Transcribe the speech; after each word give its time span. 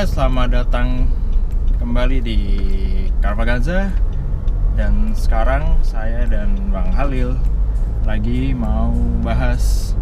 Selamat 0.00 0.48
datang 0.48 1.12
kembali 1.76 2.24
di 2.24 2.40
Carvaganza 3.20 3.92
Dan 4.72 5.12
sekarang 5.12 5.76
saya 5.84 6.24
dan 6.24 6.56
Bang 6.72 6.88
Halil 6.96 7.36
lagi 8.08 8.56
mau 8.56 8.96
bahas 9.20 9.92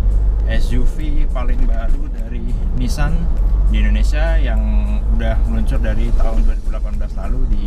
SUV 0.47 1.27
paling 1.35 1.59
baru 1.67 2.07
dari 2.15 2.47
Nissan 2.79 3.11
di 3.75 3.83
Indonesia 3.83 4.39
yang 4.39 4.63
udah 5.19 5.35
meluncur 5.51 5.83
dari 5.83 6.15
tahun 6.15 6.47
2018 6.47 7.19
lalu 7.19 7.41
di 7.51 7.67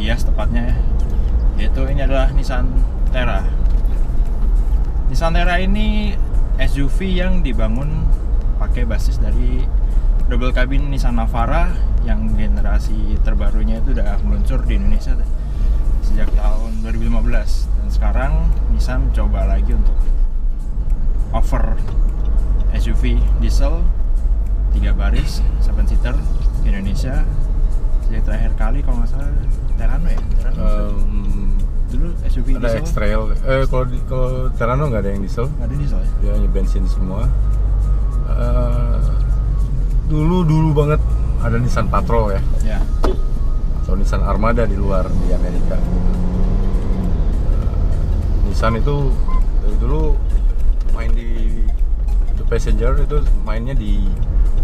Gias 0.00 0.24
tepatnya 0.24 0.72
yaitu 1.60 1.84
ini 1.84 2.00
adalah 2.00 2.32
Nissan 2.32 2.64
Terra. 3.12 3.44
Nissan 5.12 5.36
Terra 5.36 5.60
ini 5.60 6.16
SUV 6.56 7.12
yang 7.12 7.44
dibangun 7.44 8.08
pakai 8.56 8.88
basis 8.88 9.20
dari 9.20 9.84
double 10.26 10.50
cabin 10.50 10.90
Nissan 10.90 11.14
Navara 11.18 11.70
yang 12.02 12.34
generasi 12.34 13.18
terbarunya 13.22 13.78
itu 13.78 13.94
udah 13.94 14.18
meluncur 14.26 14.58
di 14.66 14.78
Indonesia 14.78 15.14
sejak 16.02 16.30
tahun 16.34 16.82
2015 16.82 17.22
dan 17.70 17.88
sekarang 17.90 18.32
Nissan 18.74 19.10
coba 19.14 19.46
lagi 19.46 19.74
untuk 19.74 19.94
offer 21.34 21.78
SUV 22.74 23.18
diesel 23.38 23.82
tiga 24.74 24.92
baris 24.92 25.40
7 25.64 25.72
seater 25.88 26.16
di 26.62 26.68
Indonesia. 26.68 27.24
Sejak 28.06 28.22
terakhir 28.22 28.52
kali 28.54 28.78
kalau 28.86 29.02
nggak 29.02 29.10
salah 29.10 29.30
Terano 29.76 30.08
ya? 30.08 30.20
Terano 30.38 30.54
Um, 30.56 31.52
dulu 31.92 32.16
SUV 32.24 32.56
ada 32.56 32.70
diesel? 32.72 32.80
X-Trail. 32.84 33.22
Eh 33.44 33.64
kalau 33.68 33.84
di, 33.84 33.98
kalau 34.08 34.48
Terano 34.56 34.88
nggak 34.88 35.02
ada 35.04 35.10
yang 35.12 35.20
diesel, 35.20 35.46
nggak 35.58 35.68
ada 35.68 35.76
diesel 35.76 36.00
ya? 36.00 36.10
Dia 36.22 36.30
hanya 36.38 36.48
bensin 36.48 36.84
semua. 36.88 37.28
Eh, 38.30 38.98
dulu 40.06 40.42
dulu 40.42 40.68
banget 40.72 41.00
ada 41.42 41.56
Nissan 41.58 41.86
Patrol 41.86 42.32
ya, 42.32 42.40
ya 42.64 42.78
atau 43.82 43.94
Nissan 43.94 44.22
Armada 44.22 44.62
di 44.64 44.74
luar 44.74 45.06
di 45.06 45.30
Amerika. 45.30 45.78
Eh, 45.78 45.82
Nissan 48.46 48.76
itu 48.76 49.10
dari 49.60 49.76
dulu 49.78 50.14
main 50.90 51.10
di 51.10 51.62
The 52.34 52.44
Passenger 52.44 52.98
itu 53.00 53.18
mainnya 53.42 53.74
di 53.74 54.06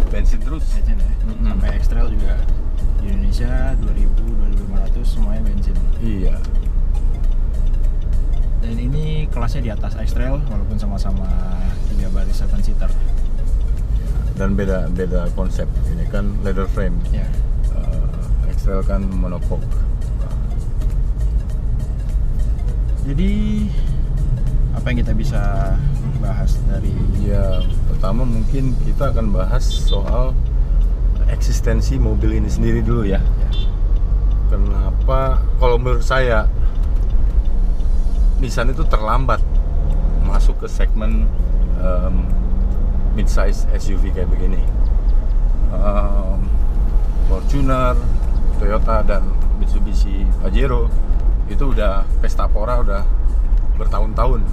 bensin 0.09 0.39
terus. 0.41 0.63
bensin 0.73 0.97
ya 0.97 1.11
Mm-mm. 1.23 1.47
sampai 1.49 1.69
X-Trail 1.79 2.09
juga 2.09 2.35
di 2.99 3.07
Indonesia 3.09 3.75
2000 3.79 4.11
2500 4.99 5.07
semuanya 5.07 5.43
bensin 5.45 5.75
Iya. 5.99 6.35
dan 8.59 8.75
ini 8.77 9.27
kelasnya 9.29 9.63
di 9.63 9.71
atas 9.71 9.95
X-Trail 9.97 10.39
walaupun 10.41 10.79
sama-sama 10.79 11.27
tiga 11.89 12.07
baris 12.11 12.39
7 12.39 12.59
seater 12.61 12.91
Dan 14.43 14.59
beda 14.59 14.91
beda 14.91 15.31
konsep. 15.39 15.71
Ini 15.95 16.11
kan 16.11 16.35
leather 16.43 16.67
frame. 16.67 16.99
ya 17.15 17.23
Eh, 17.79 18.51
X-Trail 18.51 18.83
kan 18.83 19.07
monocoque. 19.07 19.63
jadi 23.03 23.31
apa 24.75 24.87
yang 24.91 24.99
kita 25.03 25.15
bisa 25.15 25.43
bahas 26.23 26.55
dari 26.71 26.91
Ya, 27.23 27.63
pertama 27.87 28.27
mungkin 28.27 28.75
kita 28.83 29.15
akan 29.15 29.31
bahas 29.31 29.63
soal 29.63 30.35
eksistensi 31.31 32.03
mobil 32.03 32.35
ini 32.35 32.51
sendiri 32.51 32.83
dulu 32.83 33.07
ya. 33.07 33.23
ya, 33.23 33.51
Kenapa? 34.51 35.39
Kalau 35.63 35.79
menurut 35.79 36.03
saya, 36.03 36.51
Nissan 38.43 38.75
itu 38.75 38.83
terlambat 38.91 39.39
masuk 40.27 40.67
ke 40.67 40.69
segmen 40.69 41.31
um, 41.79 42.27
mid-size 43.13 43.69
SUV 43.77 44.13
kayak 44.13 44.29
begini. 44.33 44.63
Um, 45.73 46.45
Fortuner, 47.29 47.97
Toyota 48.61 49.01
dan 49.05 49.25
Mitsubishi 49.57 50.29
Pajero 50.45 50.93
itu 51.49 51.73
udah 51.73 52.05
pesta 52.21 52.45
pora 52.49 52.81
udah 52.81 53.03
bertahun-tahun 53.81 54.45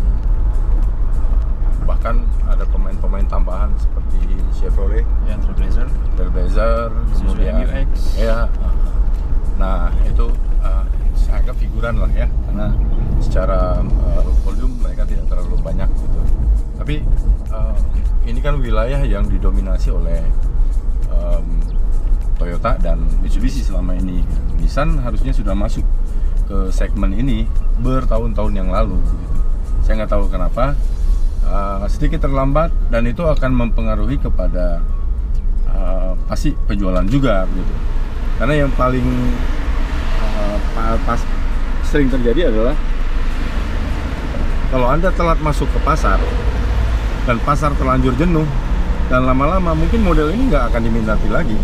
bahkan 1.89 2.21
ada 2.45 2.63
pemain-pemain 2.69 3.25
tambahan 3.25 3.73
seperti 3.73 4.21
Chevrolet, 4.53 5.01
ya 5.25 5.35
Trailblazer 5.41 5.89
Trailblazer, 6.13 6.89
kemudian 7.17 7.65
MU-X. 7.65 8.21
ya. 8.21 8.45
Nah 9.57 9.89
itu 10.05 10.29
uh, 10.61 10.85
saya 11.17 11.41
anggap 11.41 11.57
figuran 11.57 11.97
lah 11.97 12.11
ya, 12.13 12.29
karena 12.45 12.67
secara 13.17 13.81
uh, 13.81 14.21
volume 14.45 14.77
mereka 14.85 15.03
tidak 15.09 15.25
terlalu 15.33 15.57
banyak 15.65 15.89
gitu. 15.97 16.21
Tapi 16.79 17.03
uh, 17.51 17.75
ini 18.23 18.39
kan 18.39 18.55
wilayah 18.57 19.03
yang 19.03 19.27
didominasi 19.27 19.91
oleh 19.91 20.23
um, 21.11 21.59
Toyota 22.39 22.79
dan 22.79 23.03
Mitsubishi 23.19 23.59
selama 23.59 23.99
ini. 23.99 24.23
Nissan 24.57 24.97
harusnya 25.03 25.35
sudah 25.35 25.51
masuk 25.51 25.83
ke 26.47 26.71
segmen 26.71 27.13
ini 27.13 27.45
bertahun-tahun 27.83 28.53
yang 28.55 28.71
lalu. 28.71 28.95
Gitu. 28.95 29.37
Saya 29.83 29.93
nggak 30.01 30.11
tahu 30.15 30.25
kenapa 30.31 30.73
uh, 31.45 31.83
sedikit 31.91 32.25
terlambat 32.25 32.71
dan 32.87 33.05
itu 33.05 33.27
akan 33.27 33.51
mempengaruhi 33.53 34.17
kepada 34.17 34.79
uh, 35.69 36.15
pasti 36.31 36.55
penjualan 36.65 37.05
juga 37.05 37.43
gitu. 37.51 37.73
Karena 38.39 38.65
yang 38.65 38.71
paling 38.73 39.03
uh, 40.39 40.57
pa- 40.73 41.01
pas 41.03 41.21
sering 41.89 42.07
terjadi 42.07 42.53
adalah 42.53 42.77
kalau 44.69 44.85
anda 44.85 45.09
telat 45.09 45.41
masuk 45.41 45.65
ke 45.73 45.79
pasar 45.81 46.21
dan 47.23 47.37
pasar 47.41 47.71
terlanjur 47.73 48.13
jenuh 48.15 48.45
dan 49.07 49.23
lama-lama 49.23 49.73
mungkin 49.73 50.01
model 50.01 50.29
ini 50.29 50.47
nggak 50.47 50.69
akan 50.69 50.81
diminati 50.81 51.27
lagi. 51.27 51.57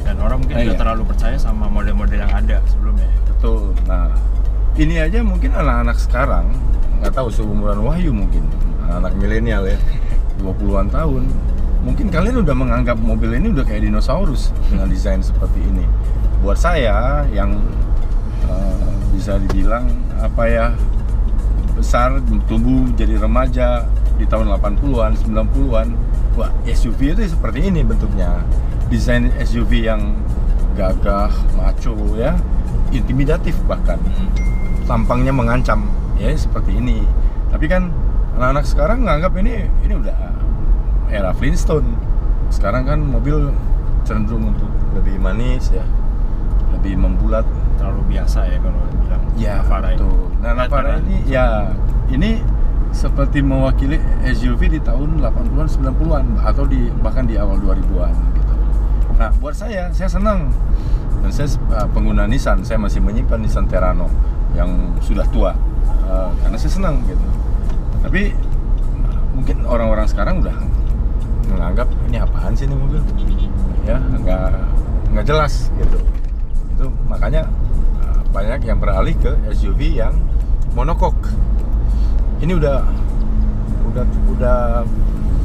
dan 0.00 0.16
orang 0.18 0.40
mungkin 0.40 0.56
Ah, 0.56 0.62
tidak 0.62 0.74
iya. 0.74 0.80
terlalu 0.80 1.02
percaya 1.04 1.36
sama 1.36 1.68
model-model 1.68 2.18
yang 2.18 2.32
ada 2.32 2.58
sebelumnya 2.64 3.08
Betul. 3.28 3.76
Nah, 3.84 4.08
ini 4.74 4.98
aja 4.98 5.20
mungkin 5.20 5.52
anak-anak 5.52 5.96
sekarang 5.96 6.46
nggak 6.98 7.12
tahu 7.12 7.28
seumuran 7.28 7.78
Wahyu 7.78 8.10
mungkin 8.10 8.42
anak 8.84 9.12
milenial 9.14 9.62
ya 9.62 9.78
20-an 10.38 10.88
tahun 10.88 11.28
mungkin 11.78 12.08
kalian 12.08 12.42
udah 12.42 12.56
menganggap 12.56 12.96
mobil 12.96 13.30
ini 13.32 13.52
udah 13.52 13.62
kayak 13.62 13.84
dinosaurus 13.84 14.50
dengan 14.66 14.88
desain 14.88 15.20
seperti 15.20 15.62
ini 15.62 15.86
buat 16.40 16.56
saya 16.56 17.22
yang 17.28 17.54
eh, 18.42 18.90
bisa 19.12 19.38
dibilang 19.38 19.86
apa 20.18 20.42
ya 20.44 20.66
besar 21.74 22.18
tumbuh 22.48 22.90
jadi 22.96 23.14
remaja 23.16 23.86
di 24.18 24.26
tahun 24.26 24.50
80-an 24.58 25.12
90-an 25.14 25.88
wah 26.34 26.50
SUV 26.66 27.14
itu 27.14 27.22
seperti 27.30 27.70
ini 27.70 27.86
bentuknya. 27.86 28.42
Desain 28.90 29.30
SUV 29.38 29.86
yang 29.86 30.18
gagah 30.74 31.30
maco 31.54 31.94
ya. 32.18 32.34
Intimidatif 32.90 33.54
bahkan. 33.70 34.02
Tampangnya 34.90 35.30
mengancam 35.30 35.86
ya 36.18 36.34
seperti 36.34 36.76
ini. 36.76 37.06
Tapi 37.48 37.70
kan 37.70 37.94
anak-anak 38.36 38.64
sekarang 38.66 38.98
nganggap 39.06 39.32
ini 39.38 39.70
ini 39.86 39.94
udah 39.98 40.16
era 41.08 41.30
Flintstone. 41.34 41.86
Sekarang 42.50 42.88
kan 42.88 42.98
mobil 42.98 43.54
cenderung 44.02 44.50
untuk 44.50 44.70
lebih 44.98 45.20
manis 45.22 45.70
ya. 45.70 45.84
Lebih 46.74 46.98
membulat. 46.98 47.46
Terlalu 47.78 48.18
biasa 48.18 48.42
ya 48.50 48.58
kalau 48.58 48.82
bilang 49.06 49.22
ya 49.38 49.54
Navara 49.62 49.94
betul. 49.94 50.18
nah 50.42 50.50
Nah, 50.50 50.52
Navara 50.66 50.92
ini 50.98 51.16
ya 51.30 51.46
ini 52.10 52.42
seperti 52.92 53.44
mewakili 53.44 54.00
SUV 54.24 54.78
di 54.78 54.80
tahun 54.80 55.20
80-an 55.20 55.68
90-an 55.68 56.26
atau 56.42 56.64
di 56.64 56.88
bahkan 57.04 57.28
di 57.28 57.36
awal 57.36 57.60
2000-an 57.60 58.14
gitu. 58.34 58.54
Nah 59.20 59.30
buat 59.38 59.54
saya 59.54 59.92
saya 59.92 60.08
senang. 60.08 60.50
Dan 61.18 61.30
saya 61.34 61.50
uh, 61.74 61.88
pengguna 61.90 62.30
Nissan 62.30 62.62
saya 62.62 62.78
masih 62.78 63.02
menyimpan 63.02 63.42
Nissan 63.42 63.66
Terrano 63.66 64.06
yang 64.54 64.94
sudah 65.02 65.26
tua 65.34 65.52
uh, 66.06 66.30
karena 66.42 66.56
saya 66.56 66.72
senang 66.72 67.02
gitu. 67.04 67.26
Tapi 68.02 68.32
mungkin 69.34 69.66
orang-orang 69.66 70.06
sekarang 70.06 70.42
udah 70.42 70.54
menganggap 71.50 71.88
ini 72.06 72.18
apaan 72.22 72.54
sih 72.54 72.66
ini 72.70 72.76
mobil? 72.78 73.02
Ya 73.82 73.98
nggak 73.98 74.52
nggak 75.12 75.26
jelas 75.26 75.74
gitu. 75.76 75.98
Itu 76.78 76.86
makanya 77.10 77.50
uh, 78.00 78.20
banyak 78.30 78.62
yang 78.64 78.78
beralih 78.78 79.14
ke 79.18 79.34
SUV 79.50 79.98
yang 79.98 80.14
monocoque 80.78 81.34
ini 82.38 82.52
udah 82.54 82.78
udah 83.88 84.04
udah 84.30 84.58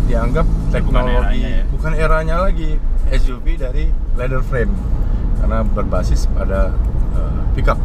dianggap 0.06 0.46
teknologi 0.70 1.42
eranya 1.42 1.50
ya? 1.50 1.64
bukan 1.72 1.92
eranya 1.96 2.36
lagi 2.44 2.70
SUV 3.10 3.46
dari 3.58 3.90
leather 4.14 4.44
frame 4.46 4.74
karena 5.42 5.64
berbasis 5.66 6.30
pada 6.32 6.72
uh, 7.18 7.42
pickup 7.58 7.80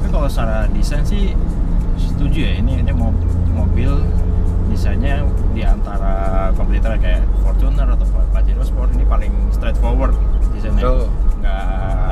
Tapi 0.00 0.08
kalau 0.10 0.28
secara 0.28 0.68
desain 0.74 1.04
sih 1.06 1.32
setuju 1.96 2.50
ya 2.50 2.52
ini 2.60 2.82
ini 2.82 2.92
mo- 2.92 3.14
mobil 3.54 3.90
desainnya 4.68 5.22
di 5.54 5.62
antara 5.62 6.50
kompetitor 6.58 6.98
kayak 6.98 7.22
Fortuner 7.46 7.86
atau 7.86 8.06
Pajero 8.34 8.64
Sport 8.66 8.90
ini 8.98 9.06
paling 9.06 9.32
straightforward 9.54 10.18
desainnya 10.50 10.82
Betul. 10.82 11.06
nggak 11.40 11.64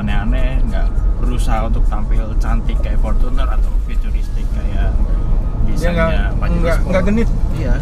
aneh-aneh 0.05 0.62
nggak 0.70 0.87
berusaha 1.19 1.66
untuk 1.66 1.82
tampil 1.90 2.22
cantik 2.38 2.78
kayak 2.81 3.02
Fortuner 3.02 3.48
atau 3.48 3.72
futuristik 3.88 4.11
kayak 5.74 6.30
dia 6.34 6.48
nggak 6.60 6.76
nggak 6.88 7.02
genit. 7.06 7.28
Iya. 7.54 7.74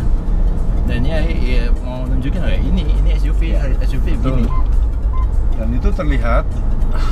Dan 0.86 1.00
ya, 1.06 1.18
ya 1.22 1.62
mau 1.80 2.02
nunjukin 2.02 2.40
kayak 2.40 2.60
ini 2.62 2.82
ini 2.90 3.10
SUV 3.14 3.40
SUV 3.80 4.06
begini. 4.18 4.46
Dan 5.54 5.68
itu 5.70 5.88
terlihat 5.90 6.44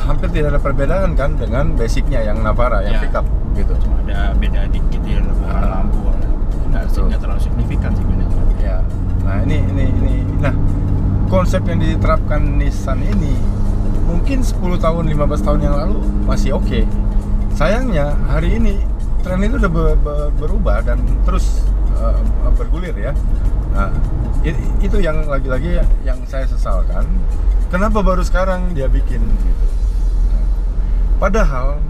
hampir 0.08 0.28
tidak 0.34 0.56
ada 0.56 0.60
perbedaan 0.60 1.14
kan 1.14 1.38
dengan 1.38 1.76
basicnya 1.78 2.18
yang 2.20 2.42
Navara 2.42 2.82
yang 2.82 2.98
Ya. 2.98 3.02
pickup 3.06 3.26
gitu. 3.54 3.74
Cuma 3.78 4.02
ada 4.02 4.34
beda 4.34 4.66
dikit 4.66 5.00
di 5.00 5.14
warna 5.14 5.32
Ah. 5.46 5.78
lampu. 5.78 6.00
Nggak 6.68 6.82
nggak 6.90 7.20
terlalu 7.20 7.40
signifikan 7.40 7.90
sih 7.94 8.02
bedanya. 8.02 8.42
Ya 8.58 8.76
nah 9.22 9.38
ini 9.44 9.62
ini 9.62 9.84
ini. 9.92 10.14
Nah 10.42 10.54
konsep 11.28 11.62
yang 11.62 11.78
diterapkan 11.78 12.40
Nissan 12.58 12.98
ini 13.04 13.36
mungkin 14.08 14.40
10 14.40 14.80
tahun 14.80 15.04
15 15.06 15.44
tahun 15.44 15.60
yang 15.62 15.74
lalu 15.76 16.00
masih 16.24 16.56
oke. 16.56 16.82
Sayangnya 17.52 18.16
hari 18.26 18.56
ini 18.56 18.80
tren 19.28 19.44
itu 19.44 19.60
udah 19.60 19.68
be- 19.68 20.00
be- 20.00 20.32
berubah 20.40 20.80
dan 20.80 21.04
terus 21.28 21.68
uh, 22.00 22.16
bergulir 22.56 22.96
ya 22.96 23.12
nah 23.76 23.92
itu 24.80 24.96
yang 24.96 25.28
lagi-lagi 25.28 25.84
yang 26.00 26.16
saya 26.24 26.48
sesalkan 26.48 27.04
kenapa 27.68 28.00
baru 28.00 28.24
sekarang 28.24 28.72
dia 28.72 28.88
bikin 28.88 29.20
gitu 29.20 29.68
Padahal 31.18 31.82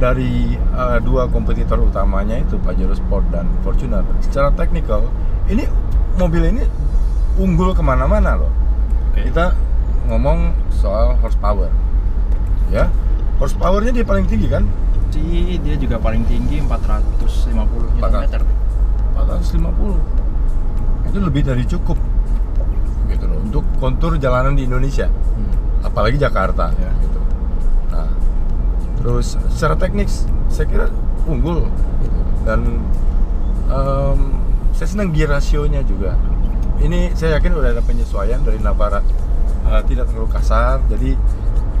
dari 0.00 0.56
uh, 0.72 0.96
dua 1.04 1.28
kompetitor 1.28 1.76
utamanya 1.84 2.40
itu 2.40 2.56
Pajero 2.56 2.96
Sport 2.96 3.28
dan 3.28 3.44
Fortuner, 3.60 4.00
secara 4.24 4.48
teknikal 4.56 5.04
ini 5.52 5.68
mobil 6.16 6.48
ini 6.48 6.64
unggul 7.36 7.76
ke 7.76 7.84
mana-mana 7.84 8.40
loh. 8.40 8.48
Oke. 9.12 9.28
Kita 9.28 9.52
ngomong 10.08 10.56
soal 10.72 11.20
horsepower, 11.20 11.68
ya 12.72 12.88
horsepowernya 13.36 14.00
dia 14.00 14.04
paling 14.08 14.24
tinggi 14.24 14.48
kan, 14.48 14.64
sih 15.10 15.58
dia 15.60 15.74
juga 15.76 15.98
paling 15.98 16.22
tinggi 16.24 16.62
450 16.64 17.98
Nm 17.98 18.24
450. 19.14 21.10
Itu 21.10 21.18
lebih 21.18 21.42
dari 21.42 21.64
cukup, 21.66 21.98
gitu 23.10 23.24
loh, 23.26 23.38
untuk 23.42 23.64
kontur 23.82 24.14
jalanan 24.16 24.54
di 24.54 24.64
Indonesia. 24.64 25.10
hmm. 25.10 25.86
apalagi 25.86 26.16
Jakarta 26.20 26.70
Ya. 26.78 26.92
gitu. 27.02 27.20
Nah, 27.90 28.08
terus 29.02 29.34
secara 29.50 29.74
teknis 29.74 30.28
saya 30.46 30.66
kira 30.68 30.86
unggul 31.26 31.66
gitu. 32.00 32.20
dan 32.46 32.60
em, 33.66 34.18
saya 34.72 34.88
senang 34.88 35.10
gear 35.10 35.30
rasionya 35.34 35.82
juga. 35.82 36.14
Ini 36.80 37.12
saya 37.12 37.36
yakin 37.36 37.52
udah 37.52 37.76
ada 37.76 37.82
penyesuaian 37.84 38.40
dari 38.40 38.56
Navara 38.62 39.02
Eh, 39.60 39.82
tidak 39.86 40.10
terlalu 40.10 40.26
kasar, 40.34 40.82
jadi 40.90 41.14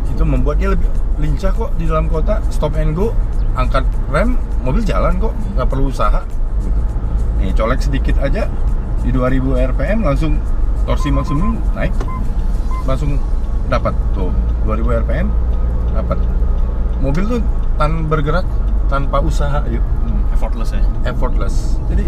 itu 0.06 0.22
membuat 0.22 0.62
dia 0.62 0.70
lebih 0.70 0.86
lincah 1.20 1.52
kok 1.52 1.70
di 1.76 1.84
dalam 1.84 2.08
kota. 2.08 2.40
Stop 2.48 2.74
and 2.80 2.96
go, 2.96 3.12
angkat 3.54 3.84
rem, 4.08 4.40
mobil 4.64 4.82
jalan 4.82 5.20
kok, 5.20 5.36
nggak 5.54 5.68
perlu 5.68 5.92
usaha. 5.92 6.24
Gitu. 6.64 6.80
Nih 7.40 7.52
colek 7.52 7.80
sedikit 7.80 8.16
aja 8.20 8.48
di 9.00 9.12
2000 9.12 9.70
rpm 9.76 9.98
langsung 10.04 10.36
torsi 10.84 11.08
maksimum 11.08 11.56
naik, 11.72 11.92
langsung 12.84 13.16
dapat 13.70 13.94
tuh 14.12 14.34
2000 14.66 15.06
rpm 15.06 15.26
dapat 15.94 16.18
mobil 16.98 17.24
tuh 17.26 17.40
tan 17.78 18.10
bergerak 18.10 18.44
tanpa 18.90 19.22
usaha 19.22 19.62
yuk 19.70 19.82
Hmm, 20.02 20.26
effortless 20.34 20.74
ya 20.74 20.82
effortless 21.06 21.78
jadi 21.86 22.02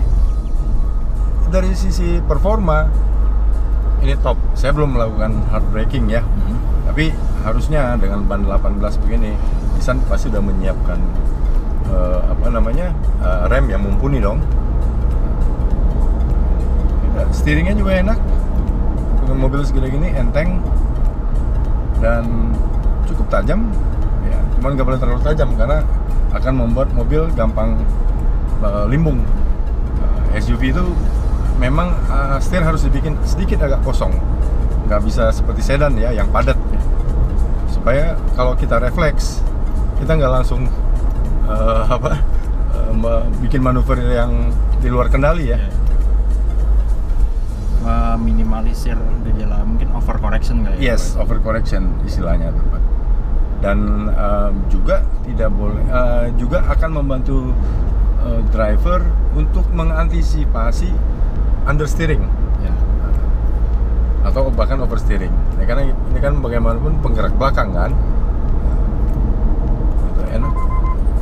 dari 1.54 1.70
sisi 1.76 2.18
performa 2.18 2.90
ini 4.02 4.18
top 4.18 4.34
saya 4.58 4.74
belum 4.74 4.98
melakukan 4.98 5.38
hard 5.54 5.66
braking 5.70 6.10
ya 6.10 6.20
Hmm. 6.26 6.58
tapi 6.90 7.14
harusnya 7.42 7.98
dengan 7.98 8.24
ban 8.24 8.46
18 8.46 8.78
begini 9.02 9.34
Nissan 9.76 9.98
pasti 10.06 10.30
udah 10.30 10.42
menyiapkan 10.42 10.98
eh, 11.90 12.20
apa 12.30 12.46
namanya 12.48 12.94
eh, 13.18 13.42
rem 13.50 13.66
yang 13.66 13.82
mumpuni 13.82 14.22
dong. 14.22 14.38
Ya, 17.12 17.26
steeringnya 17.34 17.76
juga 17.76 17.98
enak 17.98 18.18
dengan 19.22 19.38
mobil 19.42 19.60
segede 19.66 19.90
gini 19.90 20.08
enteng 20.14 20.62
dan 21.98 22.54
cukup 23.10 23.26
tajam. 23.26 23.66
Ya 24.26 24.38
cuman 24.58 24.78
nggak 24.78 24.86
boleh 24.86 25.00
terlalu 25.02 25.20
tajam 25.26 25.50
karena 25.58 25.82
akan 26.32 26.52
membuat 26.54 26.88
mobil 26.94 27.26
gampang 27.34 27.74
eh, 28.62 28.84
limbung. 28.86 29.18
Eh, 30.32 30.40
SUV 30.40 30.72
itu 30.72 30.84
memang 31.58 31.90
eh, 32.06 32.38
setir 32.38 32.62
harus 32.62 32.86
dibikin 32.86 33.18
sedikit 33.26 33.66
agak 33.66 33.82
kosong. 33.82 34.14
Nggak 34.86 35.00
bisa 35.02 35.34
seperti 35.34 35.62
sedan 35.62 35.98
ya 35.98 36.14
yang 36.14 36.30
padat. 36.30 36.54
ya. 36.54 36.91
Supaya 37.82 38.14
kalau 38.38 38.54
kita 38.54 38.78
refleks 38.78 39.42
kita 39.98 40.14
nggak 40.14 40.30
langsung 40.32 40.70
eh, 41.44 41.82
apa 41.90 42.14
me- 42.94 43.26
bikin 43.42 43.58
manuver 43.58 43.98
yang 43.98 44.54
di 44.78 44.86
luar 44.86 45.10
kendali 45.10 45.50
ya 45.50 45.58
Iya. 45.58 45.66
meminimalisir 48.14 48.94
gejala 49.26 49.66
mungkin 49.66 49.90
overcorrection 49.90 50.62
kali 50.62 50.78
ya 50.78 50.94
Yes, 50.94 51.18
overcorrection 51.18 52.06
istilahnya 52.06 52.54
tepat. 52.54 52.78
Dan 53.58 53.78
em, 54.08 54.52
juga 54.70 55.02
tidak 55.26 55.50
boleh 55.50 55.82
eh, 55.82 56.30
juga 56.38 56.62
akan 56.62 56.90
membantu 56.94 57.50
eh, 58.22 58.38
driver 58.54 59.02
untuk 59.34 59.66
mengantisipasi 59.74 60.94
understeering 61.66 62.22
atau 64.22 64.48
bahkan 64.48 64.78
oversteering. 64.78 65.30
Ya, 65.56 65.64
karena 65.64 65.82
ini 65.88 66.18
kan 66.18 66.38
bagaimanapun 66.38 66.98
penggerak 67.00 67.34
belakang 67.34 67.70
kan. 67.70 67.90
Itu 70.08 70.22
enak. 70.30 70.54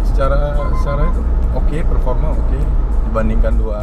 Secara 0.04 0.38
secara 0.76 1.02
itu 1.06 1.20
oke, 1.52 1.76
performa 1.86 2.28
oke 2.32 2.58
dibandingkan 3.06 3.52
dua 3.56 3.78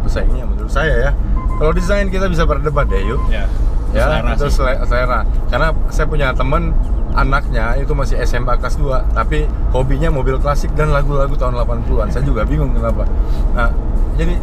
pesaingnya 0.00 0.44
menurut 0.44 0.70
saya 0.70 0.94
ya. 1.00 1.12
Kalau 1.56 1.72
desain 1.72 2.06
kita 2.06 2.26
bisa 2.26 2.44
berdebat 2.44 2.86
deh 2.86 3.02
yuk. 3.02 3.20
ya 3.28 3.44
ya 3.90 4.06
Selera 4.06 4.30
itu 4.32 4.46
sih. 4.46 4.54
sele- 4.54 4.80
selera 4.86 5.20
karena 5.50 5.68
saya 5.90 6.06
punya 6.06 6.30
temen 6.30 6.70
anaknya 7.10 7.74
itu 7.74 7.90
masih 7.90 8.22
SMA 8.22 8.54
kelas 8.54 8.78
2 8.78 8.86
tapi 9.10 9.42
hobinya 9.74 10.06
mobil 10.08 10.38
klasik 10.38 10.70
dan 10.78 10.94
lagu-lagu 10.94 11.34
tahun 11.34 11.58
80-an 11.58 12.06
saya 12.06 12.22
juga 12.22 12.46
bingung 12.46 12.70
kenapa 12.70 13.02
nah 13.50 13.66
jadi 14.14 14.38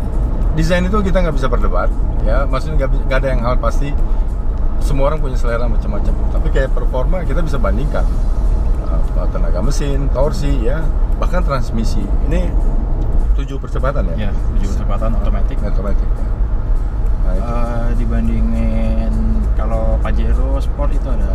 desain 0.57 0.81
itu 0.81 0.97
kita 1.05 1.21
nggak 1.21 1.35
bisa 1.37 1.47
berdebat 1.47 1.93
ya. 2.25 2.49
Maksudnya 2.49 2.89
nggak 2.89 3.17
ada 3.21 3.27
yang 3.29 3.41
hal 3.45 3.55
pasti. 3.61 3.93
Semua 4.81 5.13
orang 5.13 5.21
punya 5.21 5.37
selera 5.37 5.69
macam-macam. 5.69 6.13
Tapi 6.33 6.47
kayak 6.49 6.73
performa 6.73 7.21
kita 7.21 7.45
bisa 7.45 7.61
bandingkan. 7.61 8.03
Apa, 8.89 9.29
tenaga 9.29 9.61
mesin 9.61 10.09
torsi 10.09 10.65
ya. 10.65 10.81
Bahkan 11.21 11.45
transmisi. 11.45 12.01
Ini 12.29 12.49
tujuh 13.37 13.61
percepatan 13.61 14.09
ya? 14.17 14.29
Ya 14.29 14.31
tujuh 14.57 14.69
kecepatan 14.73 15.13
otomatis. 15.21 15.57
Otomatis 15.61 16.01
ya. 16.01 16.25
nah, 17.21 17.33
itu. 17.37 17.53
Eh, 17.53 17.89
dibandingin 18.01 19.13
kalau 19.53 19.97
Pajero 20.01 20.57
Sport 20.57 20.89
itu 20.97 21.07
ada 21.09 21.33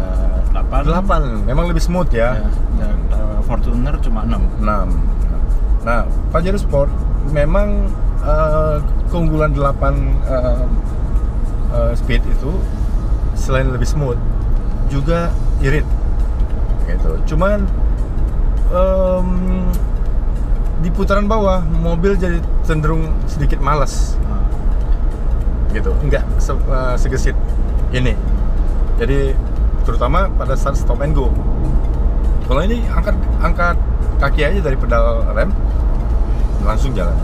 8 0.50 0.88
delapan. 0.88 1.20
Memang 1.46 1.70
lebih 1.70 1.82
smooth 1.82 2.10
ya, 2.10 2.42
dan 2.78 2.96
eh, 3.14 3.38
Fortuner 3.46 3.94
cuma 4.02 4.26
6 4.26 4.62
6 4.62 5.12
Nah, 5.82 6.06
Pajero 6.30 6.58
Sport 6.58 6.90
memang 7.34 7.90
eh, 8.22 8.76
keunggulan 9.10 9.52
8 9.52 9.58
eh, 9.58 10.64
eh, 11.74 11.92
speed 11.98 12.22
itu 12.24 12.50
selain 13.34 13.68
lebih 13.68 13.88
smooth 13.88 14.18
juga 14.88 15.32
irit. 15.64 15.86
Gitu. 16.86 17.12
Cuman 17.34 17.64
em, 18.72 19.28
di 20.82 20.90
putaran 20.90 21.30
bawah 21.30 21.62
mobil 21.62 22.18
jadi 22.18 22.42
cenderung 22.66 23.10
sedikit 23.26 23.62
malas 23.62 24.18
gitu. 25.72 25.90
Enggak 26.04 26.24
se- 26.36 26.56
eh, 26.56 26.94
segesit 27.00 27.36
ini. 27.90 28.14
Jadi 29.00 29.34
terutama 29.82 30.30
pada 30.38 30.54
saat 30.54 30.78
stop 30.78 31.02
and 31.02 31.16
go. 31.16 31.32
Kalau 32.46 32.60
ini 32.62 32.84
angkat 32.92 33.16
angkat 33.40 33.76
kaki 34.20 34.40
aja 34.44 34.60
dari 34.62 34.76
pedal 34.78 35.24
rem 35.34 35.50
langsung 36.62 36.94
jalan 36.94 37.16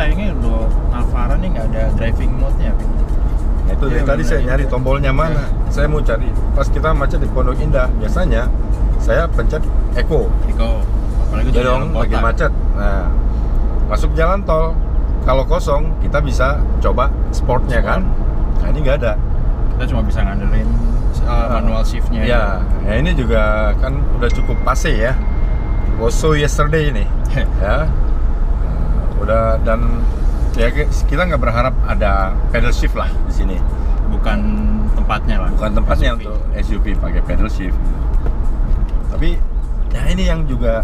sayangnya 0.00 0.32
lo 0.40 0.64
Alvara 0.96 1.36
nih 1.36 1.48
nggak 1.52 1.66
ada 1.76 1.82
driving 2.00 2.32
mode-nya. 2.40 2.72
Nah, 2.72 3.72
itu 3.76 3.84
Iya, 3.84 3.92
dari 3.92 4.04
tadi 4.08 4.22
saya 4.24 4.40
nyari 4.48 4.64
tombolnya 4.64 5.12
mana. 5.12 5.44
Saya 5.68 5.86
mau 5.92 6.00
cari. 6.00 6.32
Pas 6.56 6.66
kita 6.66 6.96
macet 6.96 7.20
di 7.20 7.28
Pondok 7.28 7.60
Indah 7.60 7.86
biasanya 8.00 8.48
saya 8.96 9.28
pencet 9.28 9.60
eco. 9.92 10.32
Iko 10.48 10.80
apalagi 11.28 11.48
ya 11.52 11.62
dong 11.68 11.92
lagi 11.92 12.16
macet. 12.16 12.52
Nah 12.74 13.12
masuk 13.92 14.16
jalan 14.16 14.40
tol. 14.48 14.72
Kalau 15.20 15.44
kosong 15.44 16.00
kita 16.00 16.24
bisa 16.24 16.64
coba 16.80 17.12
sportnya 17.28 17.84
Sport. 17.84 17.92
kan. 17.92 18.00
Nah 18.64 18.66
ini 18.72 18.78
nggak 18.80 18.96
ada. 19.04 19.12
Kita 19.76 19.84
cuma 19.92 20.00
bisa 20.00 20.24
ngandelin 20.24 20.68
uh, 21.28 21.60
manual 21.60 21.84
shiftnya. 21.84 22.24
Ya, 22.24 22.44
ya 22.88 22.94
ini 22.96 23.12
juga 23.12 23.76
kan 23.84 24.00
udah 24.16 24.30
cukup 24.32 24.56
pase 24.64 24.96
ya. 24.96 25.12
Was 26.00 26.16
so 26.16 26.32
yesterday 26.32 26.88
ini, 26.88 27.04
ya. 27.60 27.84
Nah, 29.20 29.26
udah 29.28 29.44
dan 29.60 30.00
ya 30.56 30.72
kita 30.80 31.28
nggak 31.28 31.40
berharap 31.44 31.76
ada 31.84 32.32
pedal 32.48 32.72
shift 32.72 32.96
lah 32.96 33.12
di 33.28 33.32
sini. 33.36 33.56
bukan 34.10 34.40
tempatnya 34.98 35.36
lah 35.38 35.50
Bukan 35.54 35.70
tempatnya 35.76 36.10
SUV. 36.10 36.18
untuk 36.24 36.38
SUV 36.56 36.86
pakai 36.98 37.20
pedal 37.22 37.46
shift. 37.52 37.76
Tapi 39.12 39.36
ya 39.92 40.02
ini 40.08 40.24
yang 40.24 40.48
juga 40.48 40.80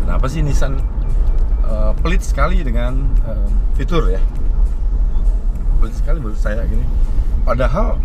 kenapa 0.00 0.30
sih 0.30 0.40
Nissan 0.40 0.78
eh, 1.66 1.92
pelit 1.98 2.22
sekali 2.22 2.62
dengan 2.62 3.04
eh, 3.26 3.48
fitur 3.74 4.06
ya 4.08 4.20
pelit 5.80 5.96
sekali 5.96 6.20
menurut 6.20 6.36
saya 6.36 6.64
gini 6.68 6.84
padahal 7.40 7.96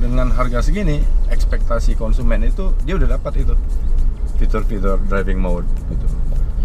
dengan 0.00 0.28
harga 0.32 0.60
segini 0.60 1.00
ekspektasi 1.32 1.96
konsumen 1.96 2.44
itu 2.44 2.76
dia 2.84 2.96
udah 3.00 3.16
dapat 3.16 3.40
itu 3.40 3.56
fitur-fitur 4.36 5.00
driving 5.08 5.40
mode 5.40 5.64
gitu 5.88 6.06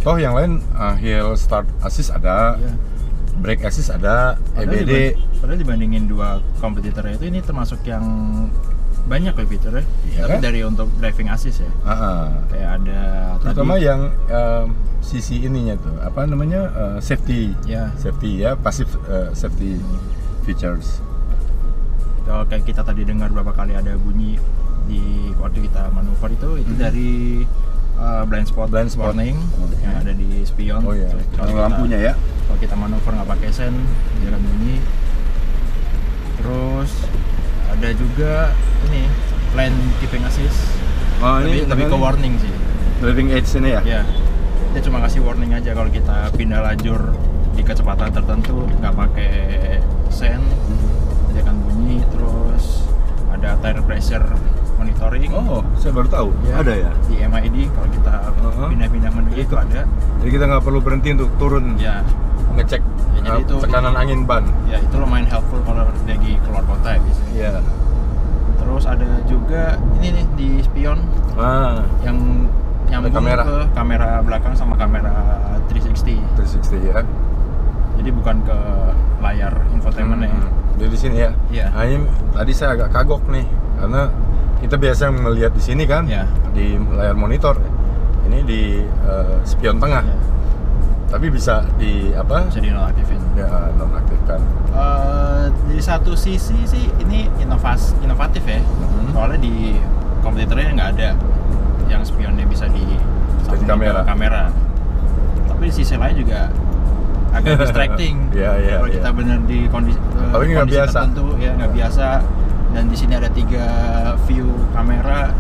toh 0.08 0.16
yang 0.18 0.32
lain 0.32 0.52
uh, 0.74 0.96
hill 0.96 1.36
start 1.36 1.68
assist 1.82 2.10
ada 2.10 2.56
Iya. 2.56 2.72
brake 3.38 3.60
assist 3.62 3.92
ada 3.92 4.40
Padahal 4.50 4.72
EBD 4.72 4.88
diban- 4.88 5.20
Padahal 5.38 5.60
dibandingin 5.60 6.04
dua 6.08 6.30
kompetitornya 6.58 7.14
itu 7.14 7.28
ini 7.28 7.40
termasuk 7.40 7.84
yang 7.84 8.02
banyak 9.06 9.32
ya 9.32 9.46
fiturnya. 9.46 9.84
Iya 10.06 10.20
Tapi 10.22 10.34
kan? 10.34 10.42
dari 10.42 10.60
untuk 10.64 10.88
driving 10.96 11.28
assist 11.28 11.60
ya. 11.60 11.72
Ah, 11.82 11.92
ah. 11.92 12.24
Kayak 12.48 12.70
ada 12.78 13.02
terutama 13.38 13.76
tadi, 13.76 13.86
yang 13.86 14.00
um, 14.28 14.68
sisi 15.00 15.36
ininya 15.40 15.76
tuh 15.78 15.96
apa 16.02 16.24
namanya 16.24 16.62
uh, 16.70 16.98
safety 17.00 17.52
ya 17.66 17.92
safety 17.96 18.42
ya 18.42 18.56
passive 18.56 18.90
uh, 19.06 19.32
safety 19.32 19.76
features 20.42 21.00
kalau 22.24 22.44
kayak 22.44 22.64
kita 22.66 22.82
tadi 22.82 23.04
dengar 23.04 23.28
berapa 23.30 23.52
kali 23.52 23.72
ada 23.72 23.96
bunyi 23.96 24.36
di 24.84 25.00
waktu 25.38 25.64
kita 25.64 25.88
manuver 25.90 26.28
itu 26.30 26.50
itu 26.58 26.72
Mhm. 26.74 26.80
dari 26.82 27.12
uh, 27.98 28.24
blind 28.24 28.46
spot 28.46 28.68
Blind 28.68 28.88
spot. 28.88 29.12
warning 29.12 29.38
Oke. 29.58 29.76
yang 29.80 29.96
ada 29.98 30.12
di 30.12 30.42
spion. 30.42 30.82
oh 30.82 30.94
iya 30.94 31.10
Kalau 31.34 31.50
kita- 31.50 31.64
lampunya 31.64 32.00
ya 32.02 32.14
Kalau 32.46 32.58
kita 32.58 32.76
manuver 32.76 33.12
nggak 33.14 33.30
pakai 33.30 33.50
sen 33.50 33.74
akan 34.20 34.40
bunyi. 34.40 34.76
Terus 36.38 36.92
ada 37.68 37.90
juga 37.92 38.34
ini 38.88 39.04
lane 39.54 39.76
keeping 39.98 40.24
assist. 40.24 40.58
oh 41.18 41.42
lebih, 41.42 41.66
lebih 41.68 41.86
ke 41.88 41.98
warning 41.98 42.34
sih. 42.38 42.54
driving 42.98 43.30
edge 43.30 43.50
ini 43.54 43.70
ya 43.72 43.82
Ya, 43.84 44.02
dia 44.72 44.82
cuma 44.82 44.98
kasih 45.00 45.22
warning 45.22 45.52
aja 45.52 45.70
kalau 45.72 45.86
kita 45.88 46.30
pindah 46.34 46.62
lajur 46.64 47.14
di 47.52 47.62
kecepatan 47.62 48.10
tertentu 48.12 48.66
nggak 48.76 48.94
pakai 48.96 49.34
sen, 50.08 50.42
dia 51.32 51.42
akan 51.42 51.58
bunyi. 51.60 52.02
Terus 52.08 52.86
ada 53.30 53.54
tire 53.56 53.82
pressure 53.82 54.26
monitoring. 54.78 55.30
oh 55.30 55.62
saya 55.76 55.92
baru 55.92 56.08
tahu 56.08 56.30
Ya, 56.44 56.54
ada 56.58 56.74
ya 56.74 56.92
Di 57.04 57.16
MID 57.20 57.56
kalau 57.72 57.90
kita 57.90 58.14
Uh-huh. 58.38 58.70
pindah-pindah 58.70 59.12
menu 59.12 59.30
itu 59.36 59.54
ada. 59.54 59.82
jadi 60.18 60.30
kita 60.32 60.44
nggak 60.48 60.64
perlu 60.64 60.80
berhenti 60.80 61.10
untuk 61.12 61.30
turun 61.38 61.76
Ya, 61.76 62.00
ngecek 62.54 62.82
Ya, 63.18 63.20
jadi 63.28 63.42
itu- 63.44 63.60
tekanan 63.60 63.94
angin 63.94 64.24
ban 64.24 64.46
ya 64.66 64.78
itu 64.78 64.96
lumayan 64.96 65.26
helpful 65.26 65.60
kalau 65.62 65.84
lagi 65.84 66.32
keluar 66.40 66.64
kota 66.64 66.90
ya 66.90 67.00
biasanya. 67.00 67.32
iya 67.34 67.52
Terus 68.58 68.84
ada 68.86 69.08
juga 69.24 69.64
ini 69.96 70.08
nih 70.12 70.26
di 70.34 70.50
spion 70.62 71.00
ah 71.36 71.82
yang 72.02 72.48
nyambung 72.88 73.14
kamera. 73.14 73.44
ke 73.44 73.58
kamera 73.74 74.10
belakang 74.22 74.54
sama 74.54 74.76
kamera 74.76 75.12
360. 75.68 76.18
360 76.36 76.88
ya 76.88 77.02
Jadi 77.96 78.10
bukan 78.12 78.38
ke 78.42 78.58
layar 79.20 79.54
infotainment 79.70 80.22
ya. 80.22 80.30
Hmm, 80.30 80.48
Jadi 80.78 80.88
di 80.88 80.98
sini 80.98 81.16
ya. 81.18 81.32
Iya. 81.48 81.66
Nah, 81.68 81.84
ini 81.84 81.98
tadi 82.30 82.52
saya 82.54 82.70
agak 82.74 82.90
kagok 82.92 83.26
nih 83.28 83.44
karena 83.76 84.02
kita 84.58 84.76
biasa 84.76 85.10
melihat 85.10 85.52
di 85.52 85.62
sini 85.62 85.84
kan 85.84 86.04
Iya. 86.06 86.26
di 86.52 86.76
layar 86.90 87.14
monitor. 87.14 87.56
Ini 88.26 88.40
di 88.44 88.62
eh, 88.84 89.36
spion 89.44 89.78
tengah. 89.78 90.04
Ya, 90.04 90.18
Tapi 91.08 91.32
bisa 91.32 91.64
di 91.78 92.12
apa? 92.12 92.44
bisa 92.46 92.60
dinonaktifin. 92.60 93.22
Ya 93.34 93.48
nonaktifkan. 93.74 94.40
Eh, 94.70 95.46
di 95.66 95.80
satu 95.80 96.12
sisi 96.14 96.58
sih 96.64 96.86
ini 97.00 97.32
inovas 97.38 97.96
inovatif 98.02 98.44
ya. 98.44 98.60
Mhm. 98.60 99.14
Soalnya 99.14 99.40
di 99.40 99.80
kompetitornya 100.20 100.74
nggak 100.74 100.90
ada 100.94 101.10
yang 101.88 102.04
spionnya 102.04 102.44
bisa 102.44 102.68
di 102.68 102.84
ke 103.48 103.64
kamera. 103.64 104.04
kamera. 104.04 104.52
Tapi 105.48 105.64
di 105.64 105.74
sisi 105.74 105.96
lain 105.96 106.20
juga 106.20 106.52
agak 107.32 107.56
distracting. 107.64 108.28
Iya, 108.36 108.52
iya, 108.60 108.76
Kalau 108.78 108.90
kita 108.92 109.08
iya. 109.08 109.16
benar 109.16 109.38
di 109.48 109.58
kondisi 109.72 109.96
nggak 109.96 110.36
kondisi 110.36 110.76
biasa. 110.76 110.92
tertentu 110.92 111.26
ya 111.40 111.52
nggak 111.56 111.72
biasa. 111.72 112.08
Dan 112.72 112.88
di 112.88 112.96
sini 112.96 113.14
ada 113.14 113.28
tiga 113.28 113.66
view 114.26 114.46
kamera. 114.72 115.32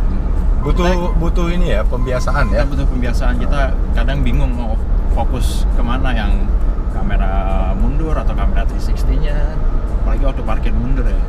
Butuh 0.62 1.15
butuh 1.15 1.48
ini 1.48 1.72
ya 1.72 1.81
pembiasaan 1.81 2.50
Kita 2.50 2.60
ya. 2.60 2.63
butuh 2.65 2.86
pembiasaan. 2.86 3.36
Kita 3.38 3.62
kadang 3.93 4.19
bingung 4.22 4.51
mau 4.51 4.74
fokus 5.13 5.63
ke 5.74 5.81
mana 5.81 6.12
yang 6.12 6.34
kamera 6.91 7.31
mundur 7.74 8.13
atau 8.13 8.34
kamera 8.34 8.65
360-nya. 8.65 9.38
Apalagi 10.01 10.24
waktu 10.24 10.41
parkir 10.43 10.74
mundur 10.74 11.05
ya. 11.05 11.22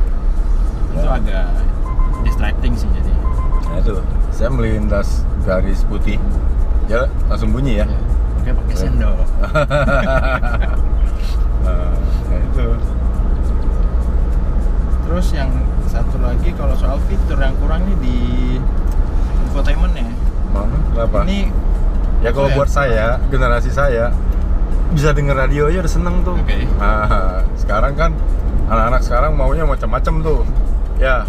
Itu 0.90 1.06
Ya. 1.06 1.14
agak 1.14 1.46
distracting 2.22 2.72
sih 2.74 2.88
jadi. 2.90 3.12
Nah 3.68 3.76
itu 3.78 3.94
saya 4.32 4.48
melintas 4.48 5.22
garis 5.42 5.84
putih. 5.84 6.18
Ya 6.88 7.04
langsung 7.28 7.52
bunyi 7.52 7.78
ya. 7.78 7.86
Ya, 7.86 8.00
Oke 8.40 8.50
pakai 8.54 8.76
sendok. 8.76 9.16
Nah, 11.58 11.92
itu. 12.32 12.66
Terus 15.04 15.26
yang 15.32 15.50
satu 15.88 16.16
lagi 16.20 16.52
kalau 16.54 16.76
soal 16.76 17.00
fitur 17.08 17.40
yang 17.40 17.56
kurang 17.58 17.82
nih 17.88 17.96
di 18.04 18.16
infotainment 19.48 19.94
ya. 19.96 20.08
Kenapa? 20.94 21.18
Ini 21.24 21.38
Ya 22.18 22.34
kalau 22.34 22.50
Oh, 22.50 22.52
ya. 22.52 22.56
buat 22.58 22.70
saya, 22.70 23.06
generasi 23.30 23.70
saya 23.70 24.10
bisa 24.90 25.14
denger 25.14 25.38
radio 25.38 25.70
aja 25.70 25.86
udah 25.86 25.92
seneng 25.92 26.26
tuh. 26.26 26.34
Oke. 26.34 26.66
Nah, 26.80 27.46
sekarang 27.54 27.94
kan 27.94 28.10
anak-anak 28.66 29.00
sekarang 29.06 29.38
maunya 29.38 29.62
macam-macam 29.62 30.14
tuh. 30.26 30.40
Ya, 30.98 31.22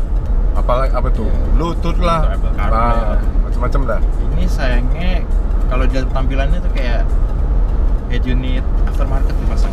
apalagi 0.57 0.89
apa 0.89 1.13
tuh? 1.13 1.29
Ya. 1.29 1.45
Bluetooth 1.53 1.99
lah, 2.01 2.33
nah, 2.57 2.67
lah. 2.73 3.21
macam-macam 3.45 3.81
dah. 3.85 3.99
ini 4.33 4.49
sayangnya 4.49 5.21
kalau 5.69 5.85
di 5.85 6.01
tampilannya 6.09 6.57
tuh 6.57 6.71
kayak 6.73 7.05
head 8.09 8.23
unit 8.25 8.65
aftermarket 8.89 9.35
dipasang. 9.45 9.68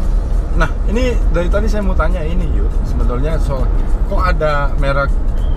Nah, 0.56 0.68
ini 0.86 1.04
dari 1.30 1.46
tadi 1.46 1.66
saya 1.66 1.80
mau 1.80 1.92
tanya 1.92 2.20
ini 2.20 2.48
yuk, 2.50 2.72
sebetulnya 2.82 3.36
soal 3.36 3.68
kok 4.06 4.22
ada 4.22 4.72
merek 4.76 5.12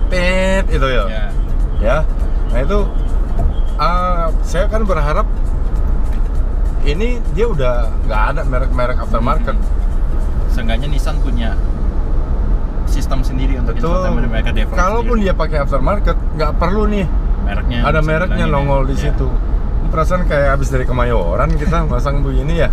tet 0.06 0.68
itu 0.68 0.84
ya? 0.84 1.04
Ya. 1.08 1.24
Ya, 1.80 1.96
nah 2.50 2.60
itu 2.60 2.78
ah, 3.74 4.28
saya 4.42 4.68
kan 4.68 4.84
berharap 4.84 5.24
ini 6.82 7.16
dia 7.32 7.46
udah 7.46 7.88
nggak 8.02 8.22
ada 8.30 8.42
merek-merek 8.44 8.96
aftermarket. 8.98 9.56
Seenggaknya 10.50 10.88
Nissan 10.88 11.16
punya 11.18 11.56
sistem 12.84 13.22
sendiri 13.22 13.56
untuk 13.56 13.78
Betul. 13.78 14.02
yang 14.02 14.20
mereka 14.20 14.50
develop 14.50 14.76
Kalaupun 14.76 15.16
sendiri. 15.16 15.26
dia 15.26 15.34
pakai 15.34 15.58
aftermarket, 15.58 16.16
nggak 16.34 16.52
perlu 16.56 16.84
nih 16.84 17.06
mereknya 17.40 17.78
ada 17.82 18.00
mereknya 18.00 18.44
ya. 18.44 18.50
nongol 18.50 18.84
di 18.84 18.94
Ya. 18.94 19.08
situ. 19.08 19.28
Ini 19.80 19.88
perasaan 19.88 20.22
kayak 20.26 20.48
habis 20.52 20.68
dari 20.68 20.84
Kemayoran 20.84 21.48
kita 21.54 21.84
masang 21.88 22.20
begini 22.20 22.60
ya. 22.60 22.68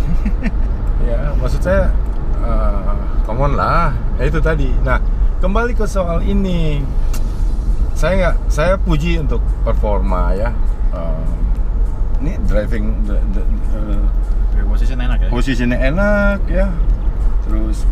ya, 1.08 1.32
maksud 1.34 1.62
saya, 1.62 1.88
eh, 2.40 2.94
come 3.22 3.40
on 3.42 3.52
lah. 3.54 3.90
Ya 4.16 4.24
itu 4.26 4.38
tadi. 4.38 4.70
Nah, 4.80 4.98
kembali 5.38 5.72
ke 5.72 5.84
soal 5.84 6.22
ini, 6.22 6.82
saya 7.92 8.12
nggak, 8.14 8.36
saya 8.48 8.74
puji 8.76 9.20
untuk 9.20 9.38
performa 9.62 10.32
ya. 10.32 10.50
Eh, 10.90 11.24
ini 12.18 12.32
driving, 12.44 13.06
the- 13.06 13.22
the- 13.32 13.46
Dari 14.50 14.66
posisinya 14.66 15.04
enak 15.06 15.18
ya. 15.22 15.28
posisinya 15.30 15.78
enak 15.78 16.38
ya 16.50 16.66
terus 17.46 17.86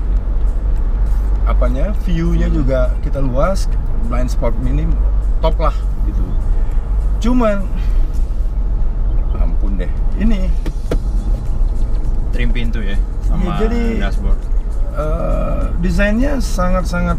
apanya 1.46 1.94
view-nya 2.02 2.50
juga 2.50 2.90
kita 3.00 3.22
luas 3.22 3.70
blind 4.10 4.26
spot 4.26 4.50
minim 4.58 4.90
top 5.38 5.54
lah 5.62 5.72
gitu 6.04 6.26
cuman 7.22 7.62
ampun 9.38 9.78
deh 9.78 9.90
ini 10.18 10.50
Trim 12.34 12.50
pintu 12.50 12.82
ya 12.82 12.98
sama 13.36 13.44
Iya, 13.44 13.54
jadi- 13.60 13.96
dashboard. 14.00 14.40
eh, 14.96 15.62
desainnya 15.78 16.32
sangat-sangat 16.40 17.18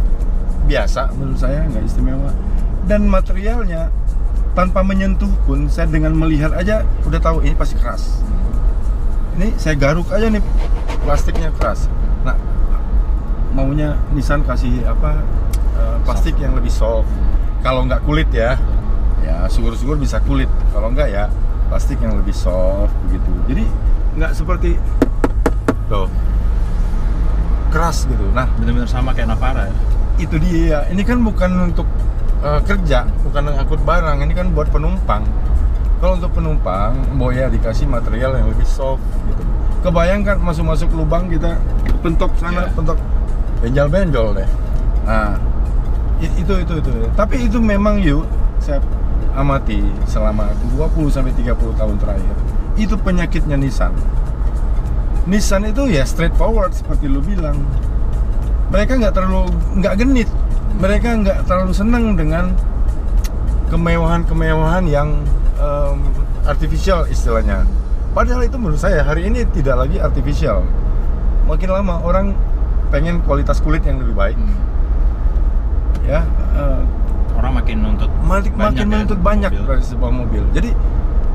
biasa 0.66 1.14
menurut 1.16 1.38
saya 1.38 1.64
nggak 1.64 1.84
istimewa. 1.86 2.32
Dan 2.84 3.06
materialnya 3.06 3.94
tanpa 4.52 4.82
menyentuh 4.82 5.30
pun 5.46 5.70
saya 5.70 5.86
dengan 5.86 6.12
melihat 6.12 6.50
aja 6.52 6.82
udah 7.06 7.22
tahu 7.22 7.46
ini 7.46 7.54
pasti 7.54 7.78
keras. 7.78 8.26
Ini 9.38 9.54
saya 9.56 9.78
garuk 9.78 10.10
aja 10.10 10.28
nih 10.28 10.42
plastiknya 11.06 11.54
keras. 11.54 11.86
Nah 12.26 12.34
maunya 13.54 13.94
Nissan 14.12 14.42
kasih 14.42 14.82
apa 14.84 15.22
eh, 15.78 15.98
plastik 16.02 16.34
yang 16.42 16.58
lebih 16.58 16.74
soft. 16.74 17.06
Kalau 17.62 17.86
nggak 17.86 18.02
kulit 18.02 18.28
ya 18.34 18.58
ya 19.22 19.46
syukur-syukur 19.46 20.02
bisa 20.02 20.18
kulit. 20.26 20.50
Kalau 20.74 20.90
nggak 20.90 21.08
ya 21.08 21.30
plastik 21.70 22.02
yang 22.02 22.18
lebih 22.18 22.34
soft 22.34 22.90
begitu. 23.06 23.30
Jadi 23.46 23.64
nggak 24.18 24.32
seperti 24.34 24.82
tuh. 25.88 26.08
Keras 27.68 28.08
gitu. 28.08 28.26
Nah 28.32 28.48
Bener-bener 28.56 28.88
sama 28.88 29.12
kayak 29.12 29.32
Navara 29.32 29.68
ya. 29.68 29.76
itu 30.18 30.36
dia. 30.40 30.82
Ini 30.90 31.02
kan 31.04 31.22
bukan 31.22 31.70
untuk 31.70 31.86
eh, 32.42 32.62
kerja 32.64 33.06
bukan 33.22 33.42
ngangkut 33.48 33.82
barang. 33.84 34.18
Ini 34.24 34.34
kan 34.34 34.48
buat 34.52 34.68
penumpang. 34.68 35.24
Kalau 35.98 36.14
untuk 36.14 36.30
penumpang 36.32 36.94
Boya 37.18 37.50
dikasih 37.50 37.86
material 37.86 38.38
yang 38.38 38.48
lebih 38.50 38.66
soft 38.66 39.02
gitu. 39.26 39.44
Kebayangkan 39.82 40.42
masuk-masuk 40.42 40.90
lubang 40.94 41.26
kita 41.28 41.58
pentok 42.02 42.34
sana 42.38 42.66
Iya. 42.66 42.74
pentok 42.74 42.98
benjol-benjol 43.60 44.28
deh. 44.38 44.50
Nah 45.06 45.38
itu 46.20 46.54
itu 46.58 46.74
itu. 46.78 46.90
Tapi 47.14 47.46
itu 47.46 47.58
memang 47.58 48.02
yuk 48.02 48.26
saya 48.58 48.82
amati 49.38 49.78
selama 50.10 50.50
20 50.74 51.14
sampai 51.14 51.30
30 51.38 51.54
tahun 51.78 51.96
terakhir 52.02 52.36
itu 52.74 52.98
penyakitnya 52.98 53.54
Nissan 53.54 53.94
Nissan 55.28 55.68
itu 55.68 55.86
ya 55.86 56.04
straightforward 56.04 56.72
seperti 56.72 57.06
lu 57.06 57.20
bilang. 57.20 57.60
Mereka 58.68 58.96
nggak 58.98 59.14
terlalu 59.14 59.52
nggak 59.76 59.94
genit. 59.98 60.30
Mereka 60.78 61.08
nggak 61.20 61.38
terlalu 61.44 61.74
seneng 61.74 62.16
dengan 62.16 62.56
kemewahan-kemewahan 63.68 64.88
yang 64.88 65.10
em, 65.58 65.98
artificial 66.44 67.04
istilahnya. 67.06 67.68
Padahal 68.16 68.48
itu 68.48 68.56
menurut 68.56 68.80
saya 68.80 69.04
hari 69.04 69.28
ini 69.28 69.44
tidak 69.52 69.78
lagi 69.78 70.00
artificial. 70.00 70.64
Makin 71.46 71.70
lama 71.70 72.00
orang 72.02 72.32
pengen 72.88 73.20
kualitas 73.22 73.60
kulit 73.60 73.84
yang 73.84 74.00
lebih 74.00 74.16
baik, 74.16 74.38
Hmm. 74.38 74.56
ya. 76.04 76.24
eh, 76.56 76.82
Orang 77.36 77.54
makin 77.54 77.78
nuntut 77.80 78.10
makin 78.18 78.50
banyak 78.50 78.54
makin 78.58 78.80
ya, 78.80 78.90
menuntut 78.90 79.20
banyak 79.22 79.52
mobil. 79.54 79.68
dari 79.68 79.84
sebuah 79.84 80.12
mobil. 80.12 80.44
Jadi 80.52 80.70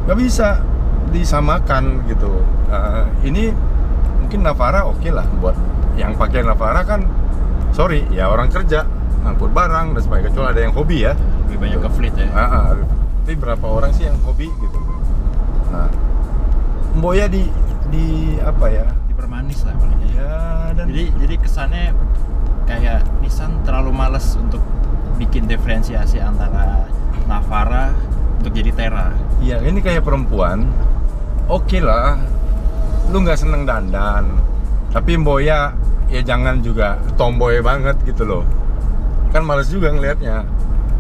nggak 0.03 0.19
bisa 0.19 0.49
disamakan 1.13 2.03
gitu. 2.09 2.41
Nah, 2.67 3.07
ini 3.23 3.53
mungkin 4.23 4.47
Navara 4.47 4.87
oke 4.87 5.11
lah 5.11 5.27
buat 5.43 5.59
yang 5.99 6.17
pakai 6.17 6.47
Navara 6.47 6.87
kan, 6.87 7.05
sorry 7.75 8.07
ya 8.15 8.31
orang 8.31 8.49
kerja 8.49 8.87
ngangkut 9.23 9.51
barang 9.51 9.99
dan 9.99 10.03
sebagainya. 10.03 10.29
Kecuali 10.31 10.49
ada 10.55 10.61
yang 10.63 10.75
hobi 10.75 10.99
ya. 11.05 11.13
lebih 11.47 11.59
banyak 11.69 11.81
ke 11.85 11.91
fleet 11.93 12.15
ya. 12.17 12.29
Ah, 12.33 12.43
ah, 12.49 12.65
tapi 13.23 13.35
berapa 13.37 13.67
orang 13.67 13.91
sih 13.93 14.09
yang 14.09 14.17
hobi 14.25 14.49
gitu. 14.49 14.79
Nah, 15.69 15.89
Mboya 16.97 17.29
di 17.29 17.45
di 17.93 18.39
apa 18.41 18.67
ya? 18.73 18.87
Dipermanis 19.11 19.61
lah 19.69 19.75
paling 19.77 20.01
ya. 20.01 20.11
Ya 20.17 20.37
dan 20.73 20.85
Jadi 20.89 21.05
jadi 21.21 21.35
kesannya 21.39 21.85
kayak 22.65 23.05
Nissan 23.21 23.61
terlalu 23.69 23.91
males 23.93 24.27
untuk 24.41 24.65
bikin 25.21 25.45
diferensiasi 25.45 26.19
antara 26.19 26.89
Navara 27.29 27.93
untuk 28.43 28.59
jadi 28.59 28.73
Terra. 28.75 29.15
Iya, 29.39 29.63
ini 29.63 29.79
kayak 29.79 30.03
perempuan. 30.03 30.67
Oke 31.47 31.79
lah, 31.79 32.19
lu 33.11 33.25
nggak 33.25 33.39
seneng 33.41 33.67
dandan, 33.67 34.29
tapi 34.93 35.19
Mboya 35.19 35.73
ya 36.13 36.21
jangan 36.21 36.61
juga 36.61 37.01
tomboy 37.17 37.59
banget 37.65 37.97
gitu 38.05 38.29
loh. 38.29 38.45
Kan 39.33 39.49
males 39.49 39.73
juga 39.73 39.89
ngelihatnya. 39.91 40.45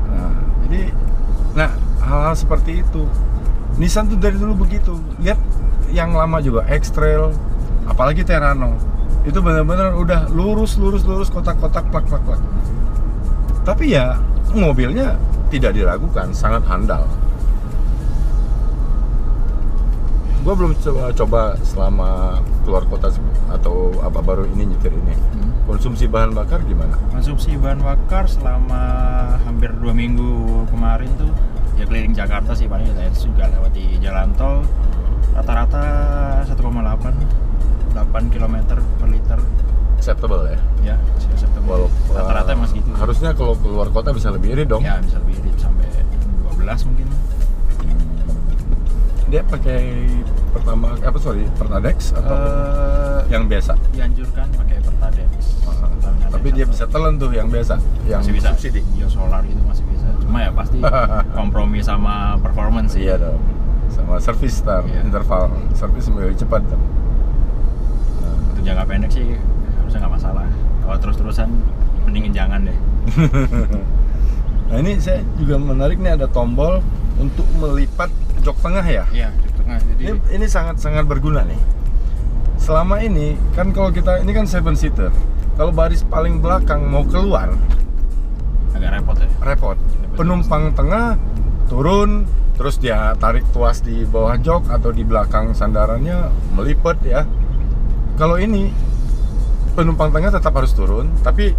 Nah, 0.08 0.32
jadi, 0.66 0.82
nah 1.52 1.70
hal-hal 2.00 2.34
seperti 2.34 2.80
itu. 2.80 3.04
Nissan 3.76 4.08
tuh 4.08 4.16
dari 4.16 4.36
dulu 4.40 4.64
begitu. 4.64 4.96
Lihat 5.20 5.36
yang 5.92 6.16
lama 6.16 6.40
juga 6.40 6.64
X-Trail, 6.64 7.28
apalagi 7.84 8.24
Terrano. 8.24 8.76
Itu 9.28 9.44
benar-benar 9.44 9.94
udah 9.94 10.32
lurus, 10.32 10.80
lurus, 10.80 11.04
lurus, 11.04 11.28
kotak-kotak, 11.28 11.86
plak, 11.92 12.04
plak, 12.08 12.22
plak. 12.24 12.40
Tapi 13.62 13.94
ya 13.94 14.16
mobilnya 14.56 15.14
tidak 15.52 15.76
diragukan, 15.76 16.32
sangat 16.32 16.64
handal. 16.66 17.04
Gue 20.42 20.54
belum 20.58 20.74
coba, 20.74 21.14
coba 21.14 21.40
selama 21.62 22.10
keluar 22.66 22.82
kota 22.90 23.14
atau 23.46 23.94
apa 24.02 24.18
baru 24.18 24.42
ini 24.50 24.74
nyetir 24.74 24.90
ini. 24.90 25.14
Konsumsi 25.70 26.10
bahan 26.10 26.34
bakar 26.34 26.66
gimana? 26.66 26.98
Konsumsi 27.14 27.54
bahan 27.54 27.78
bakar 27.78 28.26
selama 28.26 28.82
hampir 29.46 29.70
dua 29.78 29.94
minggu 29.94 30.66
kemarin 30.66 31.06
tuh 31.14 31.30
ya 31.78 31.86
keliling 31.86 32.10
Jakarta 32.10 32.58
sih 32.58 32.66
paling 32.66 32.90
ya 32.90 33.06
juga 33.14 33.46
lewat 33.54 33.70
di 33.70 34.02
jalan 34.02 34.34
tol 34.34 34.66
rata-rata 35.32 35.84
1,8 36.50 36.58
8 36.58 38.34
km 38.34 38.56
per 38.98 39.08
liter 39.08 39.38
Acceptable 40.02 40.42
ya. 40.50 40.58
ya 40.82 40.96
acceptable. 41.30 41.86
Rata-rata 42.10 42.50
eh, 42.50 42.56
emang 42.58 42.66
segitu 42.66 42.90
Harusnya 42.98 43.30
kalau 43.38 43.54
keluar 43.62 43.86
kota 43.94 44.10
bisa 44.10 44.34
lebih 44.34 44.58
irit 44.58 44.66
dong. 44.66 44.82
ya 44.82 44.98
bisa 44.98 45.22
lebih 45.22 45.38
irit 45.38 45.56
sampai 45.62 45.86
12 46.58 46.88
mungkin 46.90 47.06
Dia 49.32 49.40
pakai 49.42 49.80
pertama 50.52 50.92
apa 50.94 51.16
sorry 51.16 51.48
Pertadex 51.50 52.12
atau 52.12 52.36
Eh, 52.36 53.20
yang 53.30 53.48
biasa? 53.48 53.72
dianjurkan 53.90 54.44
pakai 54.52 54.76
Pertadex 54.78 55.30
Pertamina 55.58 56.28
Tapi 56.28 56.48
dia 56.50 56.64
bisa 56.64 56.84
telan 56.84 57.16
tuh 57.16 57.32
yang 57.32 57.48
biasa, 57.48 57.80
yang 58.04 58.20
masih 58.20 58.34
bisa 58.34 58.52
subsidi. 58.52 58.84
biosolar 58.92 59.40
itu 59.42 59.56
masih 59.62 59.84
bisa 59.86 60.04
cuma 60.18 60.38
ya 60.38 60.50
pasti 60.52 60.78
kompromi 61.38 61.80
sama 61.80 62.14
performance 62.38 62.92
Iya 62.92 63.16
dong. 63.18 63.40
Sama 63.88 64.16
servis 64.18 64.60
ntar, 64.60 64.84
Iya. 64.84 65.00
interval 65.02 65.48
servis 65.72 66.08
lebih 66.08 66.36
cepat. 66.38 66.60
Ntar. 66.62 66.76
Nah, 66.76 66.88
untuk 68.46 68.62
jangka 68.62 68.84
pendek 68.86 69.10
sih 69.10 69.26
harusnya 69.74 69.98
nggak 69.98 70.14
masalah 70.14 70.46
kalau 70.82 70.96
terus-terusan 70.98 71.48
mendingin 72.02 72.32
jangan 72.32 72.60
deh 72.62 72.78
Nah 74.68 74.76
ini 74.78 74.96
saya 74.96 75.20
juga 75.36 75.56
menarik 75.56 75.96
nih 75.96 76.16
ada 76.16 76.24
tombol 76.26 76.80
untuk 77.14 77.44
melipat 77.54 78.08
jok 78.42 78.56
tengah 78.58 78.84
ya. 78.84 79.04
iya 79.14 79.28
di 79.30 79.50
tengah 79.54 79.78
jadi 79.78 80.02
Ini 80.02 80.12
ini 80.34 80.46
sangat 80.50 80.82
sangat 80.82 81.06
berguna 81.06 81.46
nih. 81.46 81.58
Selama 82.58 82.98
ini 83.02 83.38
kan 83.54 83.70
kalau 83.70 83.94
kita 83.94 84.22
ini 84.22 84.30
kan 84.34 84.46
seven 84.46 84.74
seater. 84.74 85.14
Kalau 85.54 85.70
baris 85.70 86.02
paling 86.02 86.42
belakang 86.42 86.82
mau 86.88 87.06
keluar 87.06 87.54
agak 88.72 88.90
repot 88.98 89.16
ya 89.20 89.28
repot. 89.44 89.76
Penumpang 90.18 90.74
tengah 90.74 91.16
turun 91.70 92.26
terus 92.58 92.76
dia 92.76 93.16
tarik 93.16 93.46
tuas 93.54 93.80
di 93.80 94.04
bawah 94.04 94.36
jok 94.36 94.68
atau 94.68 94.90
di 94.92 95.06
belakang 95.06 95.54
sandarannya 95.54 96.28
melipet 96.58 96.98
ya. 97.06 97.22
Kalau 98.18 98.36
ini 98.36 98.72
penumpang 99.72 100.12
tengah 100.12 100.30
tetap 100.34 100.52
harus 100.52 100.74
turun 100.76 101.08
tapi 101.24 101.56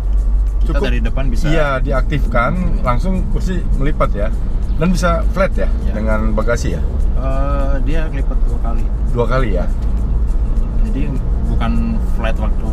kita 0.64 0.80
dari 0.80 1.04
depan 1.04 1.28
bisa 1.28 1.52
Iya, 1.52 1.84
diaktifkan 1.84 2.82
langsung 2.88 3.28
kursi 3.36 3.60
melipat 3.78 4.10
ya. 4.16 4.30
Dan 4.74 4.88
bisa 4.90 5.10
flat 5.30 5.54
ya, 5.54 5.70
Ya. 5.82 5.94
dengan 5.94 6.34
bagasi 6.34 6.74
ya. 6.74 6.82
eh, 7.16 7.76
dia 7.82 8.04
kelipet 8.08 8.36
dua 8.44 8.60
kali 8.62 8.84
Dua 9.10 9.26
kali 9.26 9.50
ya. 9.54 9.66
jadi 10.84 11.08
bukan 11.46 11.72
flat 12.12 12.36
waktu 12.36 12.70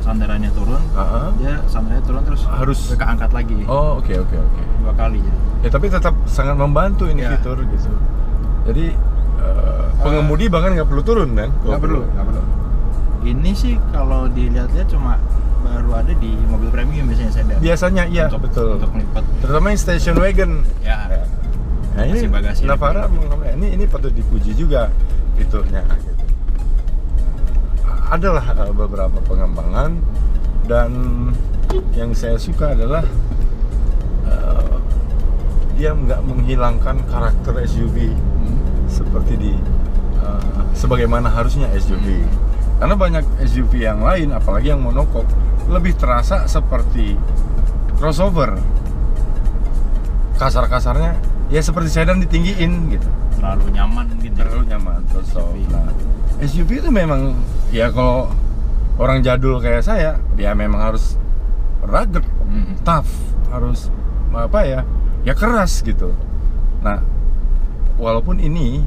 sandarannya 0.00 0.48
turun 0.50 0.80
Heeh. 0.90 1.26
dia 1.36 1.54
sandarannya 1.66 2.00
turun 2.02 2.22
terus 2.24 2.42
Harus- 2.46 2.94
keangkat 2.94 3.30
lagi 3.30 3.60
Oh, 3.66 3.98
oke 3.98 4.14
oke 4.14 4.36
oke. 4.36 4.62
dua 4.80 4.92
kali 4.94 5.18
jadi 5.18 5.38
Ya 5.60 5.68
tapi 5.70 5.86
tetap 5.88 6.12
sangat 6.24 6.54
membantu 6.54 7.04
ini 7.06 7.20
Ya. 7.20 7.34
fitur 7.34 7.56
gitu. 7.62 7.92
Jadi 8.64 8.92
eh, 9.38 9.84
pengemudi 9.98 10.46
bahkan 10.46 10.72
nggak 10.72 10.86
perlu 10.86 11.02
turun 11.02 11.28
kan? 11.32 11.48
nggak 11.58 11.76
perlu 11.78 12.00
nggak 12.06 12.24
perlu 12.24 12.42
ini 13.22 13.50
sih 13.52 13.74
kalau 13.88 14.28
dilihat-lihat 14.28 14.84
cuma 14.86 15.16
baru 15.64 15.90
ada 15.94 16.12
di 16.12 16.30
mobil 16.44 16.68
premium 16.68 17.08
biasanya 17.08 17.32
sedan 17.32 17.56
Biasanya 17.58 18.04
iya 18.06 18.24
untuk, 18.28 18.44
betul. 18.44 18.68
untuk 18.76 18.92
melipat 18.92 19.24
Terutama 19.40 19.66
yang 19.66 19.80
station 19.80 20.14
wagon. 20.16 20.52
ya 20.80 20.96
Nah 21.94 22.04
ini 22.04 22.26
bagasi 22.26 22.62
Navara 22.64 23.06
lebih. 23.06 23.22
meng- 23.24 23.54
ini 23.56 23.66
ini 23.72 23.84
patut 23.86 24.10
dipuji 24.10 24.52
juga 24.52 24.90
fiturnya 25.34 25.80
gitu. 25.96 26.24
Adalah 28.04 28.44
eh, 28.52 28.72
beberapa 28.72 29.18
pengembangan 29.20 29.96
dan 30.64 30.90
yang 31.92 32.10
saya 32.12 32.36
suka 32.36 32.72
adalah 32.72 33.02
eh, 34.26 34.74
dia 35.74 35.90
nggak 35.90 36.20
menghilangkan 36.20 37.02
karakter 37.04 37.54
SUV 37.64 38.10
seperti 38.86 39.34
di 39.36 39.52
eh, 40.16 40.62
sebagaimana 40.72 41.26
harusnya 41.28 41.70
SUV. 41.72 42.26
Karena 42.74 42.94
banyak 42.94 43.24
SUV 43.46 43.72
yang 43.80 44.02
lain, 44.02 44.34
apalagi 44.34 44.74
yang 44.74 44.82
monokok, 44.82 45.24
lebih 45.70 45.94
terasa 45.94 46.44
seperti 46.44 47.14
crossover. 47.96 48.58
Kasar-kasarnya 50.34 51.14
ya 51.48 51.60
seperti 51.62 51.88
sedan 51.92 52.18
ditinggiin 52.20 52.90
gitu. 52.90 53.08
terlalu 53.38 53.76
nyaman 53.76 54.06
ya. 54.18 54.30
Terlalu 54.34 54.62
nyaman 54.72 54.98
terus 55.12 55.28
so, 55.30 55.40
SUV. 55.44 55.68
nah, 55.70 55.88
SUV 56.40 56.70
itu 56.80 56.90
memang 56.90 57.36
ya 57.70 57.92
kalau 57.92 58.32
orang 58.96 59.20
jadul 59.20 59.60
kayak 59.60 59.84
saya, 59.84 60.16
dia 60.34 60.56
memang 60.56 60.80
harus 60.80 61.18
rugged, 61.84 62.24
Mm. 62.48 62.78
tough, 62.86 63.10
harus 63.52 63.90
apa 64.32 64.60
ya? 64.64 64.80
Ya 65.22 65.34
keras 65.36 65.82
gitu. 65.82 66.14
Nah, 66.80 67.02
walaupun 68.00 68.38
ini 68.38 68.82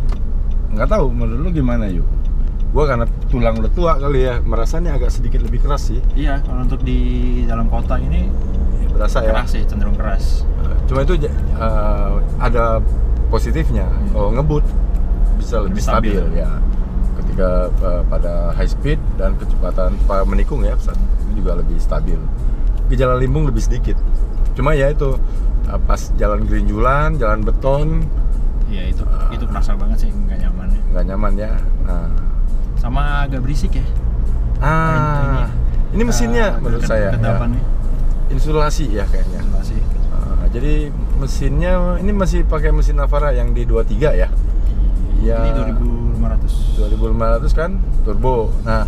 nggak 0.74 0.90
tahu 0.90 1.12
menurut 1.14 1.48
lu 1.48 1.50
gimana 1.54 1.88
yuk? 1.88 2.08
Gua 2.70 2.84
karena 2.86 3.04
tulang 3.28 3.56
udah 3.58 3.72
tua 3.72 3.96
kali 3.96 4.24
ya, 4.24 4.38
merasanya 4.40 4.94
agak 4.94 5.10
sedikit 5.10 5.40
lebih 5.40 5.60
keras 5.60 5.88
sih. 5.88 6.00
iya 6.14 6.38
kalau 6.40 6.62
untuk 6.62 6.82
di 6.82 7.00
dalam 7.44 7.68
kota 7.68 7.96
ini 7.98 8.28
Ya, 8.78 8.88
berasa 8.94 9.18
ya. 9.20 9.32
keras 9.32 9.50
sih 9.52 9.64
cenderung 9.64 9.94
keras 9.94 10.44
Cuma 10.86 11.02
itu 11.02 11.20
eh, 11.20 12.12
ada 12.38 12.80
positifnya. 13.28 13.84
Hmm. 13.84 14.08
Kalau 14.10 14.30
ngebut 14.32 14.64
bisa 15.36 15.60
lebih, 15.60 15.74
Lebih 15.74 15.84
stabil. 15.84 16.14
stabil. 16.16 16.38
ya. 16.38 16.50
Ketika 17.16 17.50
eh, 17.70 18.02
pada 18.06 18.34
high 18.54 18.70
speed 18.70 19.00
dan 19.16 19.36
kecepatan 19.36 19.96
pa- 20.06 20.24
menikung 20.24 20.62
ya 20.62 20.74
itu 20.74 20.94
juga 21.36 21.56
lebih 21.56 21.76
stabil. 21.78 22.16
Gejala 22.88 23.16
limbung 23.16 23.44
lebih 23.44 23.60
sedikit. 23.60 24.00
Cuma 24.54 24.72
ya 24.72 24.88
itu 24.88 25.20
eh, 25.66 25.80
pas 25.82 26.00
jalan 26.16 26.44
gerinjulan, 26.44 27.16
jalan 27.16 27.42
beton 27.42 28.04
iya 28.68 28.84
itu 28.86 29.04
Ah. 29.04 29.28
itu 29.30 29.44
kerasa 29.44 29.72
banget 29.74 30.04
sih 30.04 30.12
nggak 30.12 30.40
nyaman 30.42 30.68
ya 30.68 30.82
nggak 30.90 31.06
nyaman 31.06 31.32
ya. 31.38 31.52
Nah, 31.84 32.08
sama 32.88 33.28
agak 33.28 33.44
berisik 33.44 33.76
ya. 33.76 33.86
Ah, 34.58 35.52
ini. 35.92 36.02
mesinnya 36.02 36.56
Ah, 36.56 36.62
menurut 36.64 36.82
ke- 36.82 36.90
saya 36.90 37.12
ya, 37.12 37.12
ke 37.14 37.20
depannya 37.20 37.62
insulasi 38.28 38.86
ya 38.90 39.04
kayaknya. 39.06 39.40
Insulasi. 39.44 39.78
Ah, 40.10 40.48
jadi 40.50 40.74
mesinnya 41.16 41.74
ini 42.00 42.12
masih 42.12 42.44
pakai 42.44 42.72
mesin 42.72 42.96
Navara 42.96 43.32
yang 43.32 43.52
di 43.52 43.64
23 43.64 44.16
ya. 44.16 44.32
Ya. 45.18 45.40
ini 45.44 45.52
2500 46.16 46.78
2500 46.78 47.52
kan 47.52 47.72
turbo. 48.02 48.54
Nah 48.64 48.88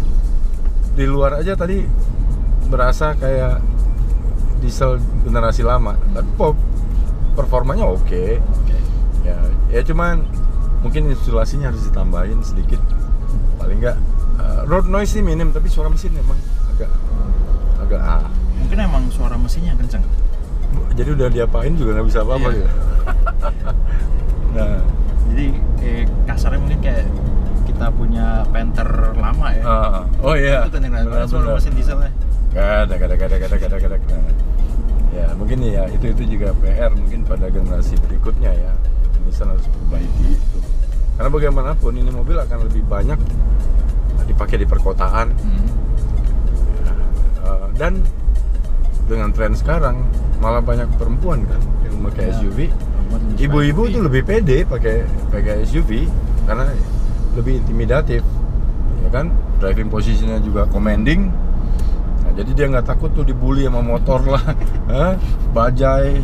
di 0.94 1.04
luar 1.04 1.36
aja 1.36 1.54
tadi 1.54 1.84
berasa 2.66 3.14
kayak 3.14 3.60
diesel 4.60 4.96
generasi 5.22 5.62
lama. 5.62 6.00
Tapi 6.14 6.30
pop 6.34 6.56
performanya 7.36 7.84
oke. 7.84 8.40
Oke. 8.40 8.78
Ya 9.22 9.36
ya 9.70 9.82
cuman 9.84 10.24
mungkin 10.80 11.12
insulasinya 11.12 11.68
harus 11.68 11.84
ditambahin 11.84 12.40
sedikit 12.40 12.80
paling 13.60 13.78
enggak 13.84 13.98
uh, 14.40 14.64
road 14.66 14.88
noise 14.88 15.12
sih 15.12 15.22
minim 15.22 15.52
tapi 15.52 15.68
suara 15.68 15.92
mesin 15.92 16.16
emang 16.16 16.40
agak 16.74 16.90
agak 17.84 18.02
ah. 18.02 18.26
Mungkin 18.60 18.78
emang 18.80 19.04
suara 19.10 19.36
mesinnya 19.40 19.74
kenceng. 19.76 20.04
Jadi 20.94 21.10
udah 21.16 21.28
diapain 21.32 21.74
juga 21.74 22.00
nggak 22.00 22.08
bisa 22.12 22.20
apa-apa 22.24 22.48
Iya. 22.52 22.58
gitu? 22.60 22.70
Nah. 24.50 24.82
Jadi 25.30 25.46
kayak 25.78 26.06
kasarnya 26.26 26.60
mungkin 26.60 26.80
kayak 26.82 27.06
kita 27.70 27.86
punya 27.94 28.42
Panther 28.50 28.90
lama 29.14 29.48
ya. 29.54 29.64
Ah, 29.64 30.02
oh 30.26 30.34
iya. 30.34 30.66
Itu 30.66 30.82
suara 31.30 31.54
mesin 31.54 31.74
dieselnya 31.78 32.12
gak 32.50 32.90
ada, 32.90 32.94
gak 32.98 33.08
ada, 33.14 33.16
gak 33.16 33.28
ada, 33.30 33.36
gak 33.38 33.50
ada, 33.50 33.58
gak 33.58 33.70
ada, 33.70 33.78
gak 33.78 33.92
ada. 33.94 34.34
Ya 35.10 35.26
mungkin 35.38 35.58
ya 35.66 35.84
itu 35.90 36.06
itu 36.14 36.38
juga 36.38 36.54
PR 36.62 36.92
mungkin 36.98 37.22
pada 37.26 37.46
generasi 37.50 37.94
berikutnya 38.02 38.52
ya. 38.54 38.74
Nissan 39.26 39.54
harus 39.54 39.66
perbaiki 39.70 40.34
itu. 40.34 40.58
Karena 41.20 41.30
bagaimanapun 41.30 41.92
ini 41.94 42.08
mobil 42.10 42.40
akan 42.40 42.58
lebih 42.64 42.88
banyak 42.88 43.20
dipakai 44.24 44.56
di 44.56 44.64
perkotaan 44.64 45.36
Hmm. 45.36 45.68
Eh, 47.40 47.68
dan 47.76 48.00
dengan 49.04 49.30
tren 49.30 49.52
sekarang 49.52 50.06
malah 50.38 50.62
banyak 50.62 50.88
perempuan 50.96 51.44
kan 51.44 51.60
yang 51.82 52.00
pakai 52.08 52.30
Ya, 52.30 52.40
SUV. 52.40 52.60
Ibu-ibu 53.36 53.82
tuh 53.90 54.02
lebih 54.02 54.22
pede 54.24 54.64
pakai 54.64 55.02
pakai 55.28 55.66
SUV 55.66 56.06
karena 56.46 56.70
lebih 57.34 57.58
intimidatif, 57.58 58.22
ya 59.02 59.10
kan? 59.10 59.28
Driving 59.58 59.90
posisinya 59.90 60.38
juga 60.40 60.70
commanding. 60.70 61.28
Nah, 62.22 62.32
jadi 62.32 62.52
dia 62.54 62.66
nggak 62.70 62.86
takut 62.86 63.10
tuh 63.12 63.26
dibully 63.26 63.66
sama 63.66 63.82
motor 63.82 64.22
lah, 64.24 64.46
Hah? 64.88 65.14
bajai, 65.58 66.22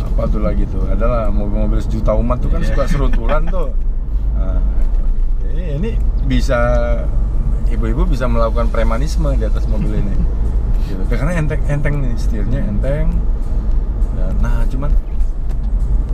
apa 0.00 0.22
tuh 0.26 0.40
lagi 0.40 0.64
tuh? 0.66 0.88
Adalah 0.88 1.28
mobil-mobil 1.28 1.78
sejuta 1.78 2.16
umat 2.16 2.40
tuh 2.40 2.50
kan 2.50 2.64
Iya. 2.64 2.72
suka 2.72 2.82
seruntulan 2.88 3.44
tuh. 3.46 3.68
Ini, 5.58 5.74
ini 5.74 5.90
bisa 6.30 6.54
ibu-ibu 7.66 8.06
bisa 8.06 8.30
melakukan 8.30 8.70
premanisme 8.70 9.26
di 9.34 9.42
atas 9.42 9.66
mobil 9.66 9.98
ini. 9.98 10.14
Gitu. 10.86 11.02
Karena 11.10 11.34
enteng 11.34 11.58
enteng 11.66 11.98
nih 11.98 12.14
setirnya 12.14 12.62
enteng. 12.62 13.10
Dan, 14.14 14.32
nah 14.38 14.62
cuman 14.70 14.94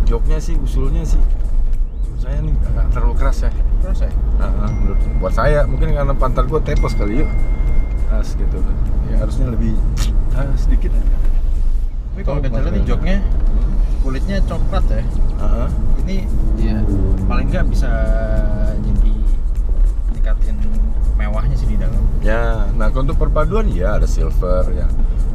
joknya 0.04 0.40
sih 0.40 0.56
usulnya 0.56 1.04
sih 1.04 1.20
menurut 1.20 2.20
saya 2.20 2.40
nih 2.40 2.54
agak 2.72 2.86
terlalu 2.90 3.14
keras 3.20 3.38
ya. 3.44 3.50
Terus 3.84 4.00
ya 4.00 4.10
Nah, 4.34 4.50
menurut 4.72 4.98
buat 5.20 5.34
saya 5.36 5.68
mungkin 5.68 5.92
karena 5.92 6.14
pantat 6.16 6.48
gue 6.48 6.60
tepos 6.64 6.96
kali 6.96 7.20
yuk. 7.20 7.28
As 8.08 8.32
gitu. 8.32 8.58
Ya 9.12 9.20
harusnya 9.20 9.52
lebih 9.52 9.76
ah, 10.32 10.48
sedikit 10.56 10.96
aja. 10.96 11.16
tapi 12.14 12.22
kalau 12.22 12.38
kita 12.40 12.58
lihat 12.62 12.72
nih 12.72 12.84
joknya 12.86 13.16
Hmm. 13.20 13.74
kulitnya 14.00 14.38
coklat 14.46 14.86
ya 14.88 15.02
Ah, 15.36 15.66
ini 16.00 16.24
ya 16.56 16.78
paling 17.26 17.50
nggak 17.50 17.66
bisa 17.68 17.90
jadi 18.78 18.93
mewahnya 21.34 21.56
sih 21.58 21.66
di 21.66 21.74
dalam 21.74 21.98
Ya, 22.22 22.70
nah 22.78 22.88
untuk 22.88 23.18
perpaduan 23.18 23.66
ya 23.68 23.98
ada 23.98 24.06
silver 24.06 24.64
ya. 24.70 24.86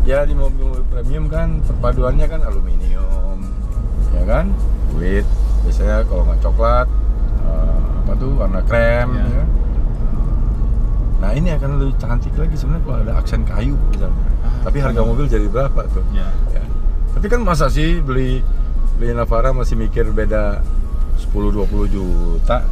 Ya 0.08 0.24
di 0.24 0.32
mobil-mobil 0.32 0.82
premium 0.88 1.28
kan 1.28 1.60
perpaduannya 1.62 2.26
kan 2.26 2.42
aluminium, 2.42 3.44
ya 4.16 4.24
kan? 4.24 4.50
Kulit. 4.90 5.28
Biasanya 5.62 6.08
kalau 6.08 6.24
nggak 6.26 6.40
coklat, 6.40 6.88
eh, 7.44 7.78
apa 8.00 8.12
tuh 8.18 8.32
warna 8.34 8.64
krem. 8.64 9.12
Ya. 9.14 9.28
Ya. 9.28 9.44
Nah 11.20 11.32
ini 11.36 11.52
akan 11.52 11.70
lebih 11.78 11.94
cantik 12.00 12.32
lagi 12.34 12.56
sebenarnya 12.56 12.84
kalau 12.88 12.98
ada 13.04 13.14
aksen 13.20 13.44
kayu 13.44 13.76
misalnya. 13.92 14.24
Ah, 14.40 14.56
Tapi 14.66 14.78
harga 14.80 15.02
mobil 15.04 15.28
jadi 15.28 15.46
berapa 15.46 15.84
tuh? 15.92 16.02
ya 16.16 16.26
Ya. 16.50 16.64
Tapi 17.14 17.28
kan 17.28 17.44
masa 17.44 17.68
sih 17.68 18.00
beli 18.00 18.40
beli 18.96 19.12
Navara 19.12 19.52
masih 19.52 19.76
mikir 19.76 20.10
beda 20.10 20.64
10-20 21.20 21.92
juta? 21.92 22.64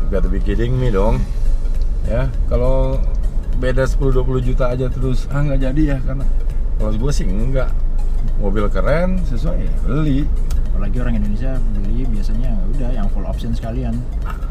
You 0.00 0.06
gotta 0.10 0.26
be 0.26 0.40
kidding 0.40 0.74
me 0.74 0.88
dong. 0.88 1.20
Ya, 2.04 2.28
kalau 2.52 3.00
beda 3.56 3.88
10-20 3.88 4.44
juta 4.44 4.68
aja 4.68 4.90
terus 4.90 5.24
ah 5.30 5.40
nggak 5.40 5.60
jadi 5.62 5.82
ya 5.94 5.98
karena 6.04 6.26
kalau 6.76 6.90
gue 6.90 7.12
sih 7.14 7.24
enggak 7.24 7.70
mobil 8.42 8.66
keren 8.68 9.22
sesuai 9.24 9.58
ya 9.62 9.72
beli. 9.86 10.28
Apalagi 10.74 10.96
orang 11.00 11.14
Indonesia 11.22 11.54
beli 11.70 12.02
biasanya 12.10 12.50
ya 12.50 12.62
udah 12.74 12.90
yang 12.92 13.06
full 13.14 13.24
option 13.24 13.54
sekalian. 13.54 13.94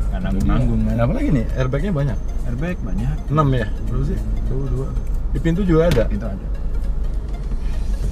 Nggak 0.10 0.22
nanggung. 0.24 0.48
nanggung 0.48 0.82
kan? 0.88 0.96
Nah, 0.96 1.04
apalagi 1.04 1.30
nih? 1.36 1.46
Airbagnya 1.60 1.92
banyak? 1.92 2.18
Airbag 2.48 2.78
banyak. 2.80 3.18
6 3.28 3.60
ya? 3.60 3.68
Berapa 3.92 4.06
sih? 4.08 4.18
Tuh 4.48 4.66
dua. 4.72 4.88
Di 5.34 5.40
pintu 5.42 5.62
juga 5.68 5.90
ada? 5.92 6.04
Itu 6.08 6.26
ada. 6.26 6.48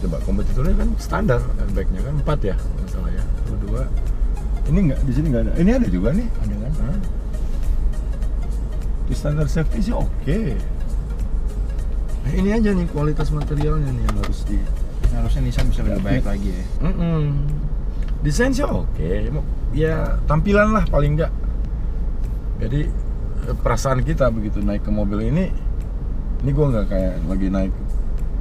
Coba 0.02 0.18
kompetitornya 0.26 0.76
kan 0.82 0.90
standar 0.98 1.40
airbagnya 1.62 2.02
kan 2.02 2.14
4 2.26 2.50
ya 2.52 2.56
nggak 2.58 2.90
salah 2.90 3.12
ya. 3.14 3.24
Tuh 3.48 3.58
dua. 3.64 3.82
Ini 4.70 4.80
nggak 4.92 5.00
di 5.08 5.12
sini 5.16 5.28
nggak 5.32 5.44
ada? 5.48 5.54
Ini 5.58 5.72
ada 5.78 5.88
juga 5.88 6.10
nih. 6.14 6.28
Ada 6.42 6.56
kan? 6.58 6.72
Hah? 6.84 6.98
Di 9.12 9.16
standar 9.18 9.44
safety 9.46 9.84
sih 9.84 9.92
oke. 9.92 10.40
Nah, 12.22 12.32
ini 12.32 12.50
aja 12.50 12.72
nih 12.72 12.88
kualitas 12.88 13.28
materialnya 13.28 13.92
nih 13.92 14.04
yang 14.08 14.18
harus 14.18 14.48
di. 14.48 14.56
harusnya 15.12 15.44
Nissan 15.44 15.68
bisa 15.68 15.84
lebih 15.84 16.00
baik 16.00 16.24
lagi 16.24 16.56
ya 16.56 16.64
Mm-mm. 16.80 17.24
Desain 18.24 18.56
sih 18.56 18.64
oke. 18.64 19.28
Ya 19.76 20.16
tampilan 20.24 20.72
lah 20.72 20.88
paling 20.88 21.20
enggak. 21.20 21.28
Jadi 22.58 22.88
eh, 23.44 23.56
perasaan 23.60 24.00
kita 24.00 24.32
begitu 24.32 24.64
naik 24.64 24.82
ke 24.82 24.92
mobil 24.94 25.28
ini, 25.28 25.52
ini 26.40 26.50
gua 26.52 26.72
nggak 26.72 26.86
kayak 26.88 27.14
lagi 27.28 27.48
naik. 27.50 27.74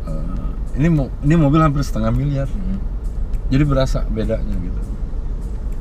eh, 0.06 0.46
ini 0.78 0.87
mo- 0.87 1.11
ini 1.20 1.35
mobil 1.35 1.59
hampir 1.59 1.83
setengah 1.83 2.14
miliar. 2.14 2.46
Hmm. 2.46 2.78
Jadi 3.50 3.64
berasa 3.66 4.06
bedanya 4.06 4.54
gitu. 4.54 4.80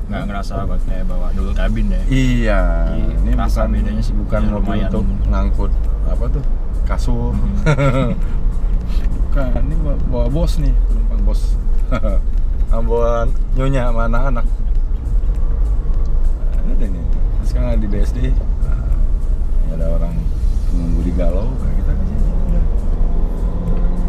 Nggak 0.09 0.25
ngerasa 0.25 0.65
buat 0.65 0.81
kayak 0.89 1.05
bawa 1.05 1.29
dual 1.37 1.53
cabin 1.53 1.93
ya 1.93 2.01
Iya, 2.09 2.61
Jadi, 2.89 3.13
ini 3.21 3.31
rasa 3.37 3.69
bukan 3.69 3.73
bedanya 3.77 4.01
sih 4.01 4.15
bukan 4.17 4.41
ya 4.41 4.49
mobil 4.49 4.79
untuk 4.89 5.05
ngangkut 5.29 5.71
apa 6.09 6.25
tuh 6.33 6.43
kasur. 6.89 7.37
Hmm. 7.37 8.17
bukan, 9.29 9.61
ini 9.61 9.75
bawa, 10.09 10.25
bos 10.33 10.57
nih, 10.57 10.73
penumpang 10.89 11.21
bos. 11.21 11.41
Bawa 12.89 13.25
nyonya 13.53 13.89
sama 13.89 14.09
anak-anak. 14.09 14.45
Nah, 16.49 16.73
ada 16.73 16.85
nih. 16.85 17.05
Sekarang 17.45 17.81
di 17.81 17.89
BSD 17.89 18.33
nah, 18.65 19.73
ada 19.73 19.85
orang 19.93 20.13
menunggu 20.73 21.01
di 21.05 21.13
galau 21.17 21.49
kayak 21.61 21.75
kita 21.81 21.91
kan 21.93 22.05
sini. 22.05 22.29
Udah. 22.29 22.63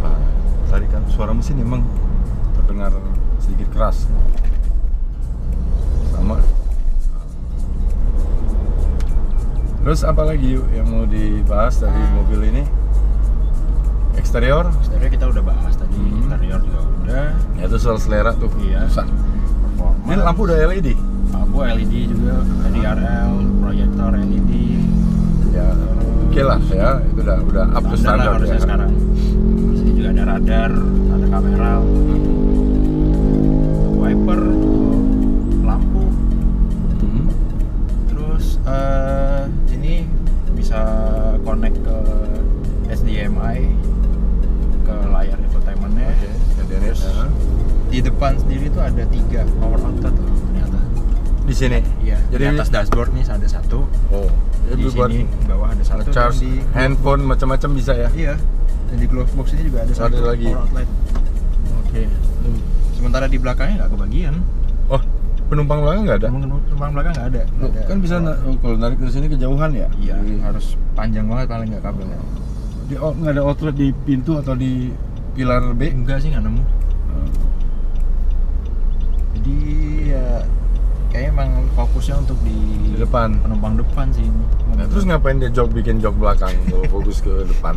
Ah, 0.05 0.21
tadi 0.69 0.87
kan 0.93 1.03
suara 1.09 1.33
mesin 1.33 1.61
emang 1.61 1.85
terdengar 2.57 2.93
sedikit 3.41 3.69
keras. 3.73 4.09
Terus 9.81 10.01
apa 10.05 10.23
lagi 10.23 10.55
yuk 10.55 10.69
yang 10.71 10.87
mau 10.87 11.09
dibahas 11.09 11.81
dari 11.81 11.99
mobil 12.13 12.41
ini? 12.53 12.63
Eksterior? 14.15 14.69
Eksterior 14.85 15.11
kita 15.11 15.27
udah 15.27 15.43
bahas 15.43 15.75
tadi, 15.75 15.97
Hmm. 15.97 16.29
interior 16.29 16.61
juga 16.61 16.81
udah. 16.85 17.27
Ya 17.57 17.65
itu 17.65 17.77
soal 17.81 17.97
selera 17.97 18.37
tuh. 18.37 18.53
Iya. 18.61 18.85
Susah. 18.87 19.09
Ini 20.07 20.15
lampu 20.21 20.45
udah 20.45 20.57
LED. 20.69 20.95
lampu 21.31 21.59
LED 21.65 21.95
juga, 22.07 22.43
DRL, 22.69 23.33
proyektor 23.59 24.11
LED. 24.13 24.53
Ya, 25.51 25.67
oke 26.29 26.43
lah 26.45 26.61
ya. 26.69 26.91
Itu 27.01 27.21
udah 27.25 27.39
udah 27.43 27.65
up 27.73 27.85
to 27.87 27.97
Standar 27.97 28.39
ya. 28.39 28.59
sekarang. 28.61 28.91
Sini 29.75 29.91
juga 29.97 30.09
ada 30.13 30.25
radar, 30.37 30.71
ada 31.11 31.27
kamera, 31.27 31.73
wiper, 33.97 34.41
Eh 38.71 39.43
ini 39.75 39.95
bisa 40.55 40.79
connect 41.43 41.83
ke 41.83 41.97
HDMI 42.87 43.59
ke 44.87 44.95
layar 45.11 45.39
infotainmentnya. 45.43 46.11
Ya. 46.15 46.33
Terus 46.71 47.03
di 47.91 47.99
depan 47.99 48.39
sendiri 48.39 48.71
tuh 48.71 48.83
ada 48.87 49.03
tiga 49.11 49.43
power 49.59 49.81
outlet 49.83 50.15
loh 50.15 50.37
ternyata. 50.47 50.79
Di 51.43 51.55
sini. 51.55 51.81
Iya. 52.07 52.19
Jadi 52.31 52.43
di 52.47 52.49
atas 52.55 52.69
dashboard 52.71 53.11
nih 53.11 53.27
ada 53.27 53.49
satu. 53.51 53.91
Oh, 54.15 54.31
Di 54.71 54.79
jadi 54.79 54.83
buat 54.95 55.11
sini 55.11 55.27
di 55.27 55.47
bawah 55.51 55.69
ada 55.75 55.83
satu. 55.83 56.09
charge 56.15 56.39
di 56.39 56.53
handphone 56.71 57.27
macam-macam 57.27 57.71
bisa 57.75 57.93
ya. 57.99 58.09
Iya. 58.15 58.35
Dan 58.91 58.97
di 59.03 59.07
glove 59.11 59.31
box 59.35 59.55
ini 59.59 59.67
juga 59.67 59.83
ada 59.83 59.93
satu 59.95 60.23
lagi. 60.23 60.47
power 60.47 60.63
outlet. 60.63 60.89
Oke. 61.83 62.03
Sementara 62.95 63.27
di 63.27 63.39
belakangnya 63.43 63.75
nggak 63.83 63.91
kebagian. 63.91 64.35
Oh, 64.87 65.03
penumpang 65.51 65.79
belakang 65.81 66.03
nggak 66.05 66.19
ada? 66.19 66.29
Penumpang 66.31 66.91
belakang 66.95 67.13
nggak 67.13 67.29
ada. 67.29 67.43
Nggak 67.51 67.69
ada. 67.69 67.81
Kan 67.85 67.97
bisa 67.99 68.15
na- 68.17 68.39
oh, 68.41 68.55
kalau 68.57 68.77
narik 68.79 68.97
ke 68.97 69.07
sini 69.09 69.27
kejauhan 69.27 69.71
ya? 69.75 69.89
Iya, 69.99 70.15
Jadi, 70.17 70.33
harus 70.41 70.67
panjang 70.95 71.27
banget 71.27 71.47
paling 71.49 71.69
nggak 71.69 71.83
kabelnya. 71.83 72.19
di 72.87 72.95
oh, 72.95 73.13
nggak 73.13 73.33
ada 73.33 73.43
outlet 73.45 73.75
di 73.75 73.89
pintu 74.01 74.35
atau 74.35 74.55
di 74.55 74.91
pilar 75.33 75.63
B? 75.73 75.91
Enggak 75.91 76.23
sih 76.23 76.31
nggak 76.31 76.43
nemu. 76.43 76.63
Hmm. 77.07 77.31
Jadi 79.33 79.57
ya 80.09 80.27
kayaknya 81.09 81.31
emang 81.33 81.51
fokusnya 81.73 82.17
untuk 82.19 82.39
di, 82.41 82.55
Di 82.89 82.99
depan. 82.99 83.39
penumpang 83.41 83.75
depan 83.75 84.07
sih 84.11 84.23
ini. 84.23 84.45
Nah, 84.75 84.87
terus 84.87 85.05
ngapain 85.05 85.39
dia 85.39 85.51
jok 85.51 85.71
bikin 85.71 85.99
jok 85.99 86.15
belakang 86.15 86.55
kalau 86.67 86.87
fokus 86.95 87.19
ke 87.19 87.31
depan? 87.47 87.75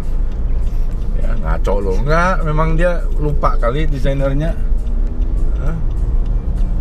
Ya 1.16 1.30
ngaco 1.36 1.74
loh. 1.80 1.98
Enggak, 2.00 2.42
memang 2.42 2.74
dia 2.74 3.02
lupa 3.16 3.54
kali 3.56 3.86
desainernya. 3.86 4.54
Hah? 5.58 5.76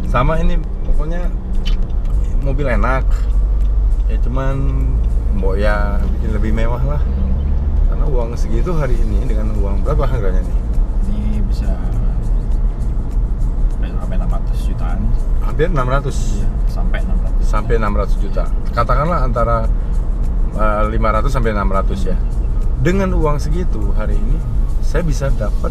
Sama 0.06 0.36
ini 0.36 0.56
pokoknya 0.92 1.32
mobil 2.44 2.66
enak. 2.68 3.06
Ya 4.10 4.16
cuman 4.20 4.54
mbok 5.40 5.56
ya 5.56 5.96
bikin 6.18 6.30
lebih 6.36 6.52
mewah 6.52 6.82
lah. 6.84 7.02
Karena 7.88 8.04
uang 8.08 8.36
segitu 8.36 8.76
hari 8.76 9.00
ini 9.00 9.24
dengan 9.24 9.56
uang 9.56 9.84
berapa 9.84 10.04
harganya 10.04 10.44
nih? 10.44 10.58
ini 11.12 11.40
bisa 11.48 11.72
sampai 14.12 14.16
600 14.18 14.68
jutaan. 14.68 14.98
Hampir 15.40 15.66
600. 15.72 16.12
Iya, 16.36 16.48
sampai 16.68 16.98
600. 17.00 17.42
Sampai 17.48 17.74
600 17.80 18.22
juta. 18.22 18.44
Katakanlah 18.76 19.18
antara 19.24 19.56
eh, 20.56 20.82
500 20.90 21.32
sampai 21.32 21.50
600 21.56 22.10
ya. 22.12 22.16
Dengan 22.82 23.14
uang 23.14 23.38
segitu 23.38 23.94
hari 23.94 24.18
ini 24.18 24.36
saya 24.82 25.06
bisa 25.06 25.30
dapat 25.32 25.70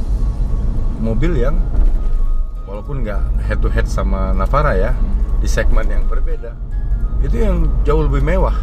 mobil 1.03 1.35
yang 1.37 1.59
walaupun 2.71 3.03
nggak 3.03 3.19
head 3.43 3.59
to 3.59 3.67
head 3.67 3.83
sama 3.83 4.31
Navara 4.31 4.71
ya 4.79 4.95
di 5.43 5.47
segmen 5.51 5.83
yang 5.91 6.07
berbeda 6.07 6.55
itu 7.19 7.35
yang 7.35 7.67
jauh 7.83 8.07
lebih 8.07 8.23
mewah 8.23 8.55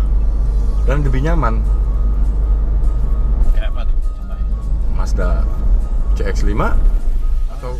dan 0.88 1.04
lebih 1.04 1.20
nyaman 1.20 1.60
Kayak 3.52 3.68
apa 3.76 3.80
tuh 3.84 3.96
contohnya? 4.16 4.46
Mazda 4.96 5.28
CX-5 6.16 6.56
atau 7.52 7.72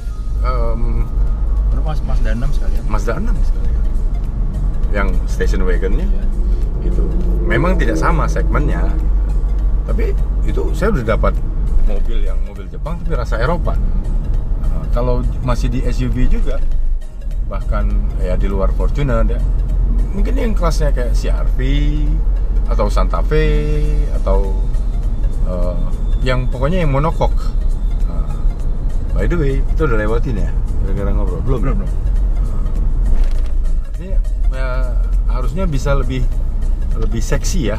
Baru 1.69 1.83
mas 1.83 2.01
Mazda 2.05 2.31
6 2.37 2.57
sekalian. 2.61 2.83
Mazda 2.87 3.13
6 3.17 3.49
sekalian 3.49 3.83
yang 4.89 5.09
station 5.29 5.65
wagonnya 5.65 6.05
Iya. 6.09 6.25
itu 6.89 7.03
memang 7.45 7.77
tidak 7.77 7.99
sama 7.99 8.25
segmennya 8.25 8.89
tapi 9.85 10.13
itu 10.45 10.73
saya 10.73 10.93
udah 10.95 11.05
dapat 11.17 11.35
mobil 11.85 12.23
yang 12.23 12.39
mobil 12.45 12.65
Jepang 12.69 13.01
tapi 13.03 13.17
rasa 13.17 13.37
Eropa 13.37 13.75
kalau 14.93 15.21
masih 15.45 15.69
di 15.69 15.81
SUV 15.85 16.29
juga 16.29 16.59
bahkan 17.49 17.89
ya 18.21 18.37
di 18.37 18.45
luar 18.45 18.69
Fortuner 18.77 19.25
ya 19.25 19.41
mungkin 20.13 20.37
yang 20.37 20.53
kelasnya 20.53 20.93
kayak 20.93 21.17
CR-V 21.17 21.59
atau 22.69 22.87
Santa 22.93 23.25
Fe 23.25 23.81
atau 24.21 24.53
eh, 25.49 25.77
yang 26.25 26.49
pokoknya 26.49 26.85
yang 26.85 26.93
monokok 26.93 27.33
Nah, 28.09 28.33
by 29.13 29.29
the 29.29 29.37
way 29.37 29.55
itu 29.61 29.81
udah 29.85 29.97
lewatin 29.97 30.41
ya 30.41 30.51
gara-gara 30.85 31.11
ngobrol 31.13 31.41
belum 31.45 31.61
Belum, 31.65 31.77
belum. 31.85 31.93
Ya, 34.55 34.95
harusnya 35.29 35.69
bisa 35.69 35.93
lebih 35.95 36.25
lebih 36.99 37.23
seksi 37.23 37.73
ya 37.73 37.79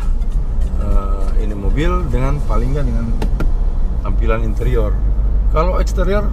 eh, 0.79 1.43
ini 1.43 1.53
mobil 1.53 2.07
dengan 2.09 2.39
paling 2.45 2.73
nggak 2.75 2.85
dengan 2.87 3.05
tampilan 4.03 4.41
interior. 4.47 4.91
Kalau 5.49 5.81
eksterior, 5.81 6.29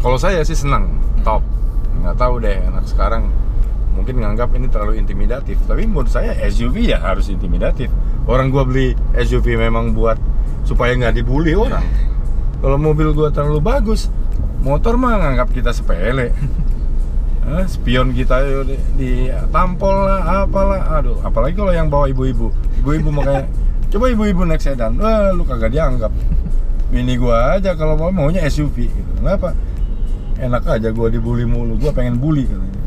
kalau 0.00 0.18
saya 0.20 0.44
sih 0.44 0.56
senang 0.56 1.00
top. 1.26 1.40
Nggak 2.02 2.16
tahu 2.18 2.34
deh 2.42 2.56
anak 2.66 2.84
sekarang 2.88 3.30
mungkin 3.92 4.20
nganggap 4.20 4.52
ini 4.56 4.66
terlalu 4.68 5.00
intimidatif. 5.00 5.60
Tapi 5.64 5.88
menurut 5.88 6.10
saya 6.12 6.36
SUV 6.48 6.92
ya 6.92 6.98
harus 7.00 7.28
intimidatif. 7.28 7.88
Orang 8.28 8.52
gua 8.52 8.64
beli 8.68 8.94
SUV 9.16 9.58
memang 9.58 9.96
buat 9.96 10.16
supaya 10.62 10.94
nggak 10.94 11.22
dibully 11.22 11.56
orang. 11.56 11.84
Kalau 12.62 12.78
mobil 12.78 13.10
gua 13.10 13.34
terlalu 13.34 13.58
bagus, 13.58 14.06
motor 14.62 14.94
mah 14.94 15.18
nganggap 15.18 15.50
kita 15.50 15.74
sepele. 15.74 16.30
Eh, 17.42 17.66
spion 17.66 18.14
kita 18.14 18.38
di, 18.62 18.78
di 18.94 19.10
tampol 19.50 20.06
lah 20.06 20.46
apalah 20.46 21.02
aduh 21.02 21.18
apalagi 21.26 21.58
kalau 21.58 21.74
yang 21.74 21.90
bawa 21.90 22.06
ibu-ibu 22.06 22.54
ibu-ibu 22.78 23.10
makanya 23.10 23.50
coba 23.90 24.14
ibu-ibu 24.14 24.46
naik 24.46 24.62
sedan 24.62 24.94
wah 25.02 25.34
lu 25.34 25.42
kagak 25.42 25.74
dianggap 25.74 26.14
mini 26.94 27.18
gua 27.18 27.58
aja 27.58 27.74
kalau 27.74 27.98
mau 27.98 28.14
maunya 28.14 28.46
SUV 28.46 28.86
gitu 28.86 29.11
kenapa? 29.22 29.54
Enak 30.42 30.66
aja 30.66 30.90
gua 30.90 31.06
dibully 31.06 31.46
mulu 31.46 31.78
gua 31.78 31.94
pengen 31.94 32.18
bully 32.18 32.44
katanya. 32.44 32.82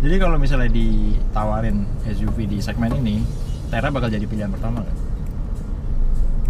Jadi 0.00 0.16
kalau 0.16 0.40
misalnya 0.40 0.72
ditawarin 0.72 1.84
SUV 2.08 2.48
di 2.48 2.56
segmen 2.64 2.88
ini, 2.96 3.20
Tera 3.68 3.92
bakal 3.92 4.08
jadi 4.08 4.24
pilihan 4.24 4.48
pertama 4.48 4.80
kan? 4.80 4.96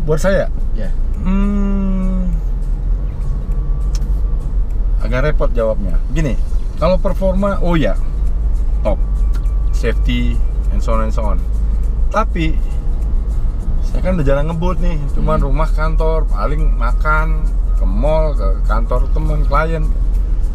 buat 0.00 0.16
saya? 0.16 0.48
Ya. 0.72 0.88
hmm, 1.20 2.24
agak 5.04 5.28
repot 5.28 5.50
jawabnya. 5.52 6.00
Gini 6.10 6.34
kalau 6.80 6.96
performa 6.96 7.60
oh 7.60 7.76
ya 7.76 7.94
top. 8.80 8.96
Safety 9.76 10.36
and 10.72 10.80
so 10.80 10.92
on 10.96 11.04
and 11.04 11.12
so 11.12 11.24
on. 11.24 11.38
Tapi 12.08 12.56
saya 13.84 14.00
kan 14.00 14.16
udah 14.16 14.24
jarang 14.24 14.48
ngebut 14.48 14.80
nih. 14.80 14.96
Cuman 15.12 15.40
Hmm. 15.40 15.52
rumah 15.52 15.68
kantor 15.68 16.24
paling 16.28 16.76
makan 16.76 17.44
ke 17.80 17.86
mall 17.88 18.36
ke 18.36 18.44
kantor 18.68 19.08
teman 19.16 19.40
klien. 19.48 19.88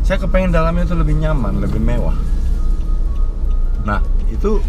Saya 0.06 0.22
kepengen 0.22 0.54
dalamnya 0.54 0.86
itu 0.86 0.94
lebih 0.94 1.18
nyaman 1.18 1.58
lebih 1.58 1.82
mewah. 1.82 2.14
Nah 3.82 3.98
itu 4.30 4.62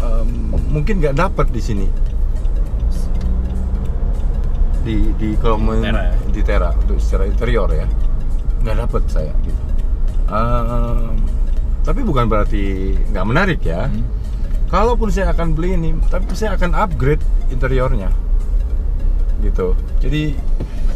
em, 0.00 0.56
mungkin 0.72 1.04
nggak 1.04 1.20
dapet 1.20 1.52
di 1.52 1.60
sini. 1.60 1.86
Di 4.80 5.12
di 5.20 5.36
kalau 5.36 5.60
men- 5.60 5.84
Tera 5.84 6.08
ya? 6.08 6.16
di 6.32 6.40
Tera 6.40 6.70
untuk 6.72 6.96
secara 6.96 7.28
interior 7.28 7.68
ya. 7.68 7.84
Nggak 8.64 8.76
dapet 8.88 9.02
saya 9.12 9.32
gitu. 9.44 9.60
Em, 10.32 11.20
tapi 11.84 12.00
bukan 12.00 12.24
berarti 12.24 12.96
nggak 13.12 13.26
menarik 13.28 13.60
ya. 13.60 13.84
Hmm. 13.88 14.04
kalaupun 14.70 15.10
saya 15.10 15.34
akan 15.34 15.58
beli 15.58 15.74
ini 15.74 15.90
tapi 16.06 16.30
saya 16.32 16.54
akan 16.54 16.72
upgrade 16.78 17.20
interiornya. 17.50 18.08
Gitu. 19.44 19.76
Jadi 20.00 20.38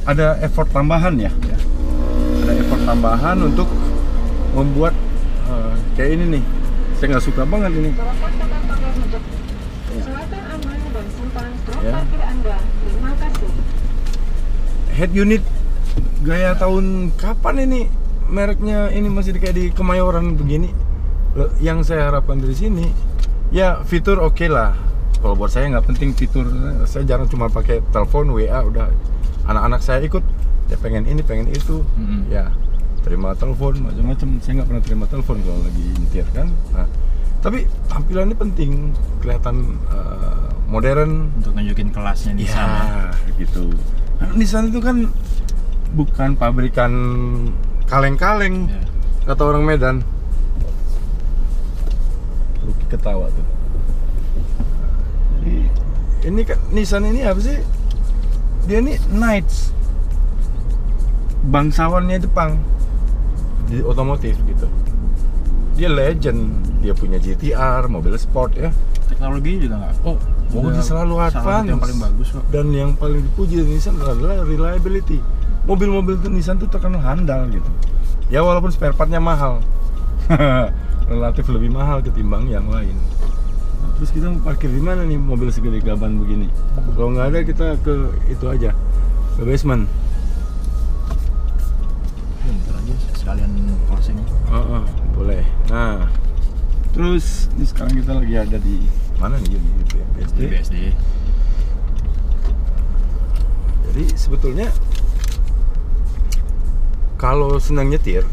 ada 0.04 0.36
effort 0.44 0.68
tambahan 0.68 1.16
ya, 1.16 1.32
ya. 1.48 1.58
ada 2.44 2.52
effort 2.60 2.82
tambahan 2.84 3.36
untuk 3.40 3.68
membuat 4.52 4.92
eh, 5.48 5.74
kayak 5.96 6.10
ini 6.20 6.24
nih 6.38 6.44
saya 7.00 7.06
nggak 7.16 7.24
suka 7.24 7.42
banget 7.48 7.72
ini. 7.72 7.90
Ya. 7.90 8.00
Ya. 11.84 12.00
head 14.94 15.10
unit 15.12 15.42
gaya 16.22 16.54
tahun 16.56 17.12
kapan 17.18 17.66
ini 17.68 17.80
mereknya 18.30 18.88
ini 18.94 19.10
masih 19.10 19.36
kayak 19.36 19.56
di 19.58 19.64
Kemayoran 19.74 20.38
begini 20.38 20.72
yang 21.58 21.82
saya 21.82 22.08
harapkan 22.08 22.38
dari 22.38 22.54
sini 22.54 22.86
ya 23.50 23.82
fitur 23.84 24.22
oke 24.22 24.46
lah 24.46 24.72
kalau 25.18 25.34
buat 25.34 25.50
saya 25.50 25.68
nggak 25.74 25.86
penting 25.90 26.14
fitur 26.14 26.46
saya 26.86 27.04
jarang 27.04 27.26
cuma 27.28 27.50
pakai 27.50 27.82
telepon 27.90 28.32
WA 28.32 28.64
udah 28.64 28.88
anak-anak 29.44 29.80
saya 29.80 30.00
ikut 30.02 30.24
ya 30.66 30.76
pengen 30.80 31.04
ini 31.04 31.20
pengen 31.20 31.48
itu 31.48 31.84
Mm-mm. 31.94 32.28
ya 32.28 32.48
terima 33.04 33.36
telepon 33.36 33.84
macam-macam 33.84 34.40
saya 34.40 34.52
nggak 34.58 34.68
pernah 34.72 34.82
terima 34.82 35.04
telepon 35.04 35.36
kalau 35.44 35.60
lagi 35.60 35.84
nyetir 35.94 36.26
kan 36.32 36.48
nah 36.72 36.88
tapi 37.44 37.68
tampilan 37.86 38.32
ini 38.32 38.36
penting 38.36 38.70
kelihatan 39.20 39.76
eh, 39.92 40.48
modern 40.64 41.28
Untuk 41.36 41.52
nunjukin 41.52 41.92
kelasnya 41.92 42.32
Nissan 42.32 42.64
ya. 42.64 43.12
ya, 43.12 43.32
gitu. 43.36 43.68
Nah, 44.16 44.32
Nissan 44.32 44.72
itu 44.72 44.80
kan 44.80 45.12
bukan 45.92 46.30
pabrikan 46.34 46.92
kaleng-kaleng 47.84 48.72
Ya. 48.72 48.80
kata 49.28 49.42
orang 49.44 49.68
Medan. 49.68 50.00
Luki 52.64 52.84
ketawa 52.88 53.28
tuh. 53.28 53.46
Jadi 55.36 55.56
ini 56.24 56.40
kan 56.42 56.58
Nissan 56.72 57.04
ini 57.04 57.20
apa 57.22 57.40
sih? 57.44 57.60
Dia 58.64 58.80
ini 58.80 58.96
Knights. 59.12 59.76
Bangsawannya 61.44 62.16
Jepang 62.24 62.56
di 63.68 63.80
otomotif 63.84 64.36
gitu. 64.44 64.68
Dia 65.74 65.90
legend, 65.90 66.62
dia 66.80 66.94
punya 66.94 67.18
GTR, 67.20 67.88
mobil 67.90 68.14
sport 68.16 68.56
ya. 68.56 68.70
Teknologi 69.10 69.60
juga 69.60 69.84
nggak. 69.84 69.94
Oh, 70.06 70.16
dia 70.70 70.84
selalu 70.84 71.14
advance. 71.20 71.68
yang 71.68 71.82
paling 71.82 72.00
bagus 72.00 72.28
kok. 72.32 72.44
Dan 72.48 72.66
yang 72.72 72.90
paling 72.96 73.20
dipuji 73.20 73.60
dari 73.60 73.76
Nissan 73.76 73.98
adalah 74.00 74.46
reliability. 74.46 75.18
Mobil-mobil 75.68 76.20
Nissan 76.30 76.60
itu 76.60 76.68
terkenal 76.70 77.02
handal 77.02 77.50
gitu. 77.50 77.68
Ya 78.32 78.40
walaupun 78.40 78.72
spare 78.72 78.96
partnya 78.96 79.20
mahal, 79.20 79.60
relatif 81.12 81.44
lebih 81.52 81.68
mahal 81.68 82.00
ketimbang 82.00 82.48
yang 82.48 82.64
lain. 82.72 82.96
Terus 83.94 84.10
kita 84.10 84.26
mau 84.26 84.42
parkir 84.42 84.74
di 84.74 84.82
mana 84.82 85.06
nih 85.06 85.14
mobil 85.14 85.54
segede 85.54 85.78
gaban 85.78 86.18
begini? 86.18 86.50
Kalau 86.98 87.14
nggak 87.14 87.26
ada 87.30 87.38
kita 87.46 87.66
ke 87.78 87.94
itu 88.26 88.44
aja, 88.50 88.70
ke 89.38 89.42
basement. 89.46 89.86
Bentar 92.42 92.74
aja 92.74 92.94
sekalian 93.14 93.50
closing. 93.86 94.18
Oh, 94.50 94.82
oh, 94.82 94.84
boleh. 95.14 95.46
Nah, 95.70 96.10
terus 96.90 97.46
ini 97.54 97.64
sekarang 97.70 97.94
kita 98.02 98.12
lagi 98.18 98.34
ada 98.34 98.58
di 98.58 98.82
mana 99.22 99.38
nih 99.38 99.54
ini 99.54 99.70
ya, 99.94 100.06
BSD. 100.18 100.38
Di 100.42 100.46
BSD. 100.50 100.76
Jadi 103.94 104.04
sebetulnya 104.18 104.68
kalau 107.14 107.62
senang 107.62 107.94
nyetir, 107.94 108.26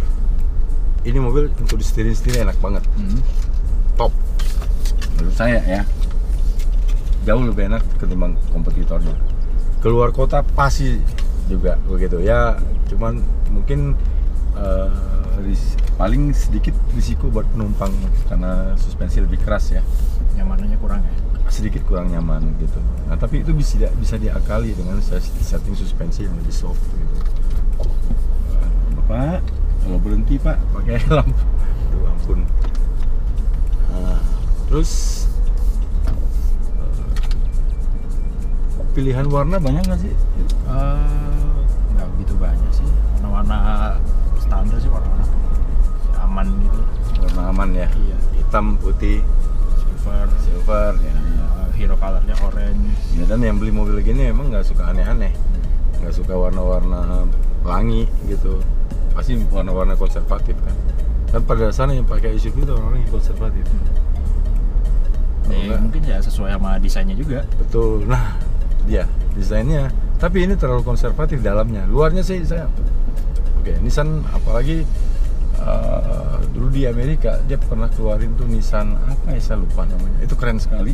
ini 1.06 1.21
mobil 1.21 1.54
untuk 1.54 1.78
disetirin 1.78 2.17
sendiri 2.17 2.50
enak 2.50 2.58
banget. 2.58 2.82
Hmm. 2.97 3.21
Menurut 5.21 5.38
saya 5.38 5.62
ya 5.62 5.81
jauh 7.21 7.45
lebih 7.45 7.69
enak 7.69 7.86
ketimbang 8.01 8.34
kompetitornya 8.49 9.13
keluar 9.77 10.10
kota 10.10 10.41
pasti 10.57 10.97
juga 11.45 11.77
begitu 11.86 12.17
ya 12.25 12.57
cuman 12.89 13.21
mungkin 13.53 13.93
eh, 14.57 14.89
ris- 15.45 15.77
paling 15.93 16.34
sedikit 16.34 16.73
risiko 16.97 17.29
buat 17.29 17.45
penumpang 17.53 17.93
karena 18.25 18.73
suspensi 18.81 19.21
lebih 19.21 19.38
keras 19.45 19.77
ya 19.77 19.86
nyamanannya 20.41 20.81
kurang 20.81 21.05
ya 21.05 21.13
sedikit 21.51 21.84
kurang 21.84 22.07
nyaman 22.15 22.55
gitu. 22.63 22.79
Nah 23.12 23.19
tapi 23.19 23.43
itu 23.43 23.51
bisa 23.51 23.75
bisa 23.99 24.15
diakali 24.15 24.71
dengan 24.71 25.03
setting 25.03 25.75
suspensi 25.75 26.23
yang 26.23 26.31
lebih 26.39 26.55
soft 26.55 26.79
gitu. 26.95 27.15
Bapak 28.95 29.43
kalau 29.84 29.99
berhenti 29.99 30.39
Pak 30.39 30.55
pakai 30.71 30.95
helm. 31.12 31.27
Aduh 31.91 32.07
ampun. 32.07 32.39
Terus 34.71 35.27
eh, 38.79 38.88
pilihan 38.95 39.27
warna 39.27 39.60
banyak 39.60 39.84
nggak 39.84 39.99
sih? 39.99 40.13
Eh, 40.71 41.55
nggak 41.91 42.07
begitu 42.15 42.34
banyak 42.39 42.71
sih 42.71 42.88
warna-warna 43.19 43.57
standar 44.39 44.79
sih 44.79 44.88
warna-warna 44.88 45.27
aman 46.23 46.47
gitu 46.63 46.79
Warna 47.19 47.41
aman 47.51 47.69
ya. 47.75 47.88
Iya. 47.91 48.17
Hitam, 48.39 48.79
putih, 48.79 49.19
silver 49.75 50.27
silver 50.39 50.91
ya. 51.03 51.15
eh, 51.19 51.67
hero 51.75 51.99
colornya 51.99 52.36
orange 52.39 52.95
Ya 53.19 53.27
dan 53.27 53.43
yang 53.43 53.60
beli 53.60 53.75
mobil 53.75 53.99
gini 53.99 54.31
emang 54.31 54.55
nggak 54.55 54.63
suka 54.63 54.88
aneh-aneh, 54.95 55.36
nggak 55.99 56.15
suka 56.15 56.31
warna-warna 56.31 57.27
pelangi 57.60 58.07
gitu. 58.23 58.63
Pasti 59.12 59.36
warna-warna 59.51 59.99
konservatif 59.99 60.55
kan. 60.63 60.75
Dan 61.27 61.43
pada 61.43 61.67
dasarnya 61.67 61.99
yang 61.99 62.07
pakai 62.07 62.39
SUV 62.39 62.63
itu 62.63 62.71
orang-orang 62.71 63.03
yang 63.03 63.12
konservatif. 63.12 63.67
Nggak, 65.52 65.80
mungkin 65.82 66.02
ya 66.06 66.18
sesuai 66.20 66.50
sama 66.56 66.80
desainnya 66.80 67.16
juga 67.16 67.44
betul. 67.58 68.06
Nah, 68.06 68.40
dia 68.86 69.06
desainnya. 69.34 69.92
Tapi 70.18 70.46
ini 70.46 70.54
terlalu 70.54 70.82
konservatif 70.82 71.42
dalamnya. 71.42 71.84
Luarnya 71.86 72.22
sih 72.22 72.42
saya. 72.46 72.70
Oke, 73.58 73.74
Nissan 73.82 74.22
apalagi 74.30 74.86
eh, 75.58 76.36
dulu 76.54 76.68
di 76.70 76.86
Amerika 76.86 77.38
dia 77.46 77.58
pernah 77.58 77.90
keluarin 77.90 78.34
tuh 78.34 78.46
Nissan 78.46 78.94
apa 78.98 79.34
ya 79.34 79.42
saya 79.42 79.58
lupa 79.60 79.86
namanya. 79.86 80.22
Itu 80.22 80.34
keren 80.34 80.58
sekali. 80.58 80.94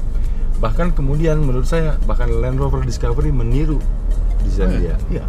Bahkan 0.58 0.98
kemudian 0.98 1.38
menurut 1.40 1.70
saya 1.70 1.96
bahkan 2.04 2.28
Land 2.28 2.58
Rover 2.58 2.82
Discovery 2.82 3.30
meniru 3.30 3.78
desain 4.42 4.68
Oh, 4.68 4.74
dia. 4.74 4.96
iya? 5.12 5.22
Iya. 5.22 5.26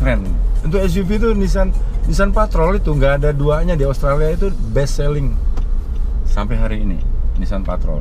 Keren. 0.00 0.20
Untuk 0.64 0.80
SUV 0.80 1.10
itu 1.20 1.28
Nissan 1.36 1.68
Nissan 2.08 2.32
Patrol 2.32 2.76
itu 2.76 2.90
nggak 2.90 3.20
ada 3.20 3.30
duanya 3.30 3.76
di 3.76 3.84
Australia 3.84 4.32
itu 4.32 4.48
best 4.72 4.96
selling 4.96 5.36
sampai 6.24 6.56
hari 6.56 6.82
ini 6.82 6.98
Nissan 7.36 7.62
Patrol. 7.62 8.00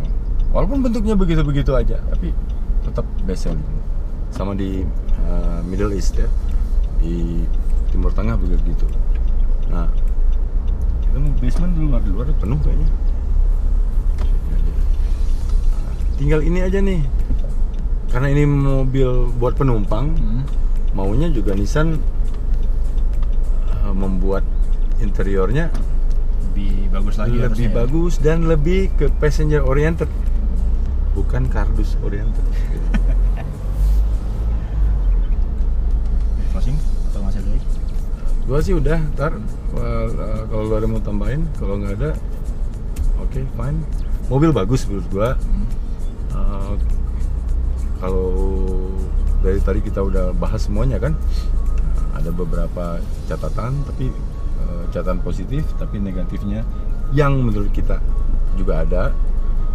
Walaupun 0.54 0.86
bentuknya 0.86 1.18
begitu-begitu 1.18 1.74
aja, 1.74 1.98
tapi 2.14 2.30
tetap 2.86 3.06
best 3.26 3.50
selling. 3.50 3.66
Sama 4.30 4.54
di 4.54 4.86
uh, 5.26 5.60
Middle 5.66 5.98
East 5.98 6.14
ya, 6.14 6.30
di 7.02 7.42
Timur 7.90 8.14
Tengah 8.14 8.38
begitu 8.38 8.62
gitu. 8.70 8.86
Nah, 9.74 9.90
kita 11.02 11.18
mau 11.18 11.34
basement 11.42 11.74
dulu 11.74 11.98
di 11.98 12.10
luar 12.14 12.28
penuh 12.38 12.60
kayaknya. 12.62 12.90
Nah, 15.74 15.92
tinggal 16.22 16.42
ini 16.46 16.60
aja 16.62 16.80
nih, 16.82 17.02
karena 18.14 18.28
ini 18.30 18.44
mobil 18.46 19.34
buat 19.42 19.58
penumpang, 19.58 20.14
Hmm. 20.14 20.46
maunya 20.94 21.34
juga 21.34 21.58
Nissan 21.58 21.98
uh, 23.82 23.94
membuat 23.98 24.46
interiornya 25.02 25.74
lebih 26.54 26.94
bagus 26.94 27.18
lagi 27.18 27.38
lebih 27.42 27.66
ya. 27.66 27.74
bagus 27.74 28.14
dan 28.22 28.46
lebih 28.46 28.94
ke 28.94 29.10
passenger 29.18 29.66
oriented 29.66 30.06
bukan 31.14 31.50
kardus 31.50 31.96
oriented. 32.02 32.46
Closing 36.54 36.78
atau 37.10 37.22
masih 37.26 37.42
ada 37.42 37.50
lagi 37.54 37.68
gua 38.44 38.60
sih 38.60 38.76
udah 38.76 39.00
ntar 39.16 39.40
uh, 39.80 40.08
kalau 40.52 40.64
lu 40.68 40.76
ada 40.76 40.88
mau 40.88 41.00
tambahin 41.00 41.48
kalau 41.56 41.80
nggak 41.80 41.96
ada 41.96 42.12
oke 43.24 43.40
fine. 43.40 43.80
Mobil 44.32 44.56
bagus 44.56 44.88
menurut 44.88 45.08
gua. 45.12 45.30
Hmm. 45.40 45.66
Uh, 46.34 46.76
kalau 48.04 48.32
dari 49.44 49.60
tadi 49.64 49.80
kita 49.84 50.00
udah 50.04 50.36
bahas 50.36 50.68
semuanya 50.68 51.00
kan 51.00 51.16
ada 52.16 52.32
beberapa 52.32 53.00
catatan 53.28 53.84
tapi 53.88 54.12
uh, 54.64 54.84
catatan 54.92 55.20
positif 55.24 55.68
tapi 55.76 56.00
negatifnya 56.00 56.64
yang 57.12 57.44
menurut 57.44 57.72
kita 57.72 58.00
juga 58.56 58.84
ada 58.84 59.12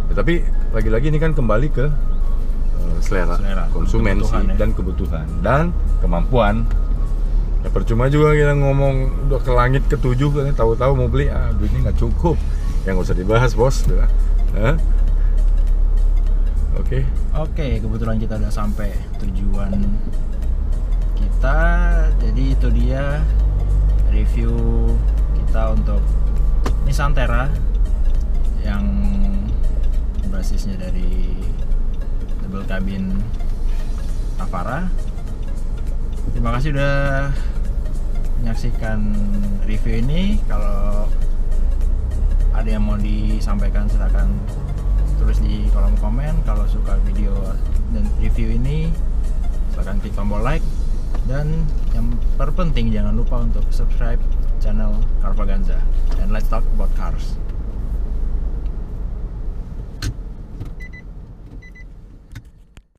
Ya, 0.09 0.13
tapi 0.17 0.41
lagi-lagi 0.73 1.13
ini 1.13 1.21
kan 1.21 1.37
kembali 1.37 1.67
ke 1.69 1.85
uh, 1.85 2.97
selera, 2.99 3.37
Selera, 3.37 3.69
konsumen 3.69 4.17
kebutuhan 4.17 4.41
sih 4.41 4.49
ya. 4.49 4.57
dan 4.57 4.69
kebutuhan 4.73 5.27
dan 5.45 5.63
kemampuan. 6.01 6.65
Ya 7.61 7.69
percuma 7.69 8.09
juga 8.09 8.33
kita 8.33 8.55
ngomong 8.57 9.27
udah 9.29 9.41
ke 9.43 9.51
langit 9.53 9.83
ketujuh 9.85 10.31
kan 10.31 10.55
tahu-tahu 10.55 10.95
mau 10.95 11.11
beli 11.11 11.29
ah 11.29 11.53
duitnya 11.53 11.91
nggak 11.91 11.99
cukup. 12.01 12.35
Yang 12.87 12.93
nggak 12.95 13.07
usah 13.11 13.17
dibahas 13.17 13.51
bos 13.53 13.85
oke. 16.79 16.99
Oke, 17.37 17.67
kebetulan 17.77 18.17
kita 18.17 18.41
udah 18.41 18.49
sampai 18.49 18.89
tujuan 19.21 19.77
kita. 21.19 21.59
Jadi 22.17 22.43
itu 22.57 22.67
dia 22.73 23.21
review 24.09 24.51
kita 25.37 25.77
untuk 25.77 26.01
Nissan 26.87 27.13
Terra 27.13 27.45
yang 28.65 28.83
basisnya 30.29 30.77
dari 30.77 31.35
double 32.45 32.65
cabin 32.65 33.17
Navara. 34.37 34.87
Terima 36.31 36.53
kasih 36.55 36.77
udah 36.77 37.33
menyaksikan 38.39 38.99
review 39.67 39.99
ini. 39.99 40.39
Kalau 40.47 41.09
ada 42.55 42.69
yang 42.69 42.83
mau 42.85 42.97
disampaikan 42.99 43.89
silakan 43.89 44.29
tulis 45.19 45.39
di 45.43 45.67
kolom 45.75 45.95
komen 45.99 46.31
kalau 46.47 46.63
suka 46.67 46.95
video 47.03 47.35
dan 47.91 48.07
review 48.23 48.55
ini 48.55 48.91
silahkan 49.75 49.99
klik 49.99 50.15
tombol 50.15 50.39
like 50.39 50.63
dan 51.27 51.67
yang 51.91 52.07
terpenting 52.39 52.91
jangan 52.91 53.15
lupa 53.15 53.43
untuk 53.43 53.63
subscribe 53.71 54.19
channel 54.63 54.95
Carvaganza 55.19 55.79
dan 56.15 56.31
let's 56.31 56.47
talk 56.47 56.63
about 56.75 56.91
cars 56.95 57.35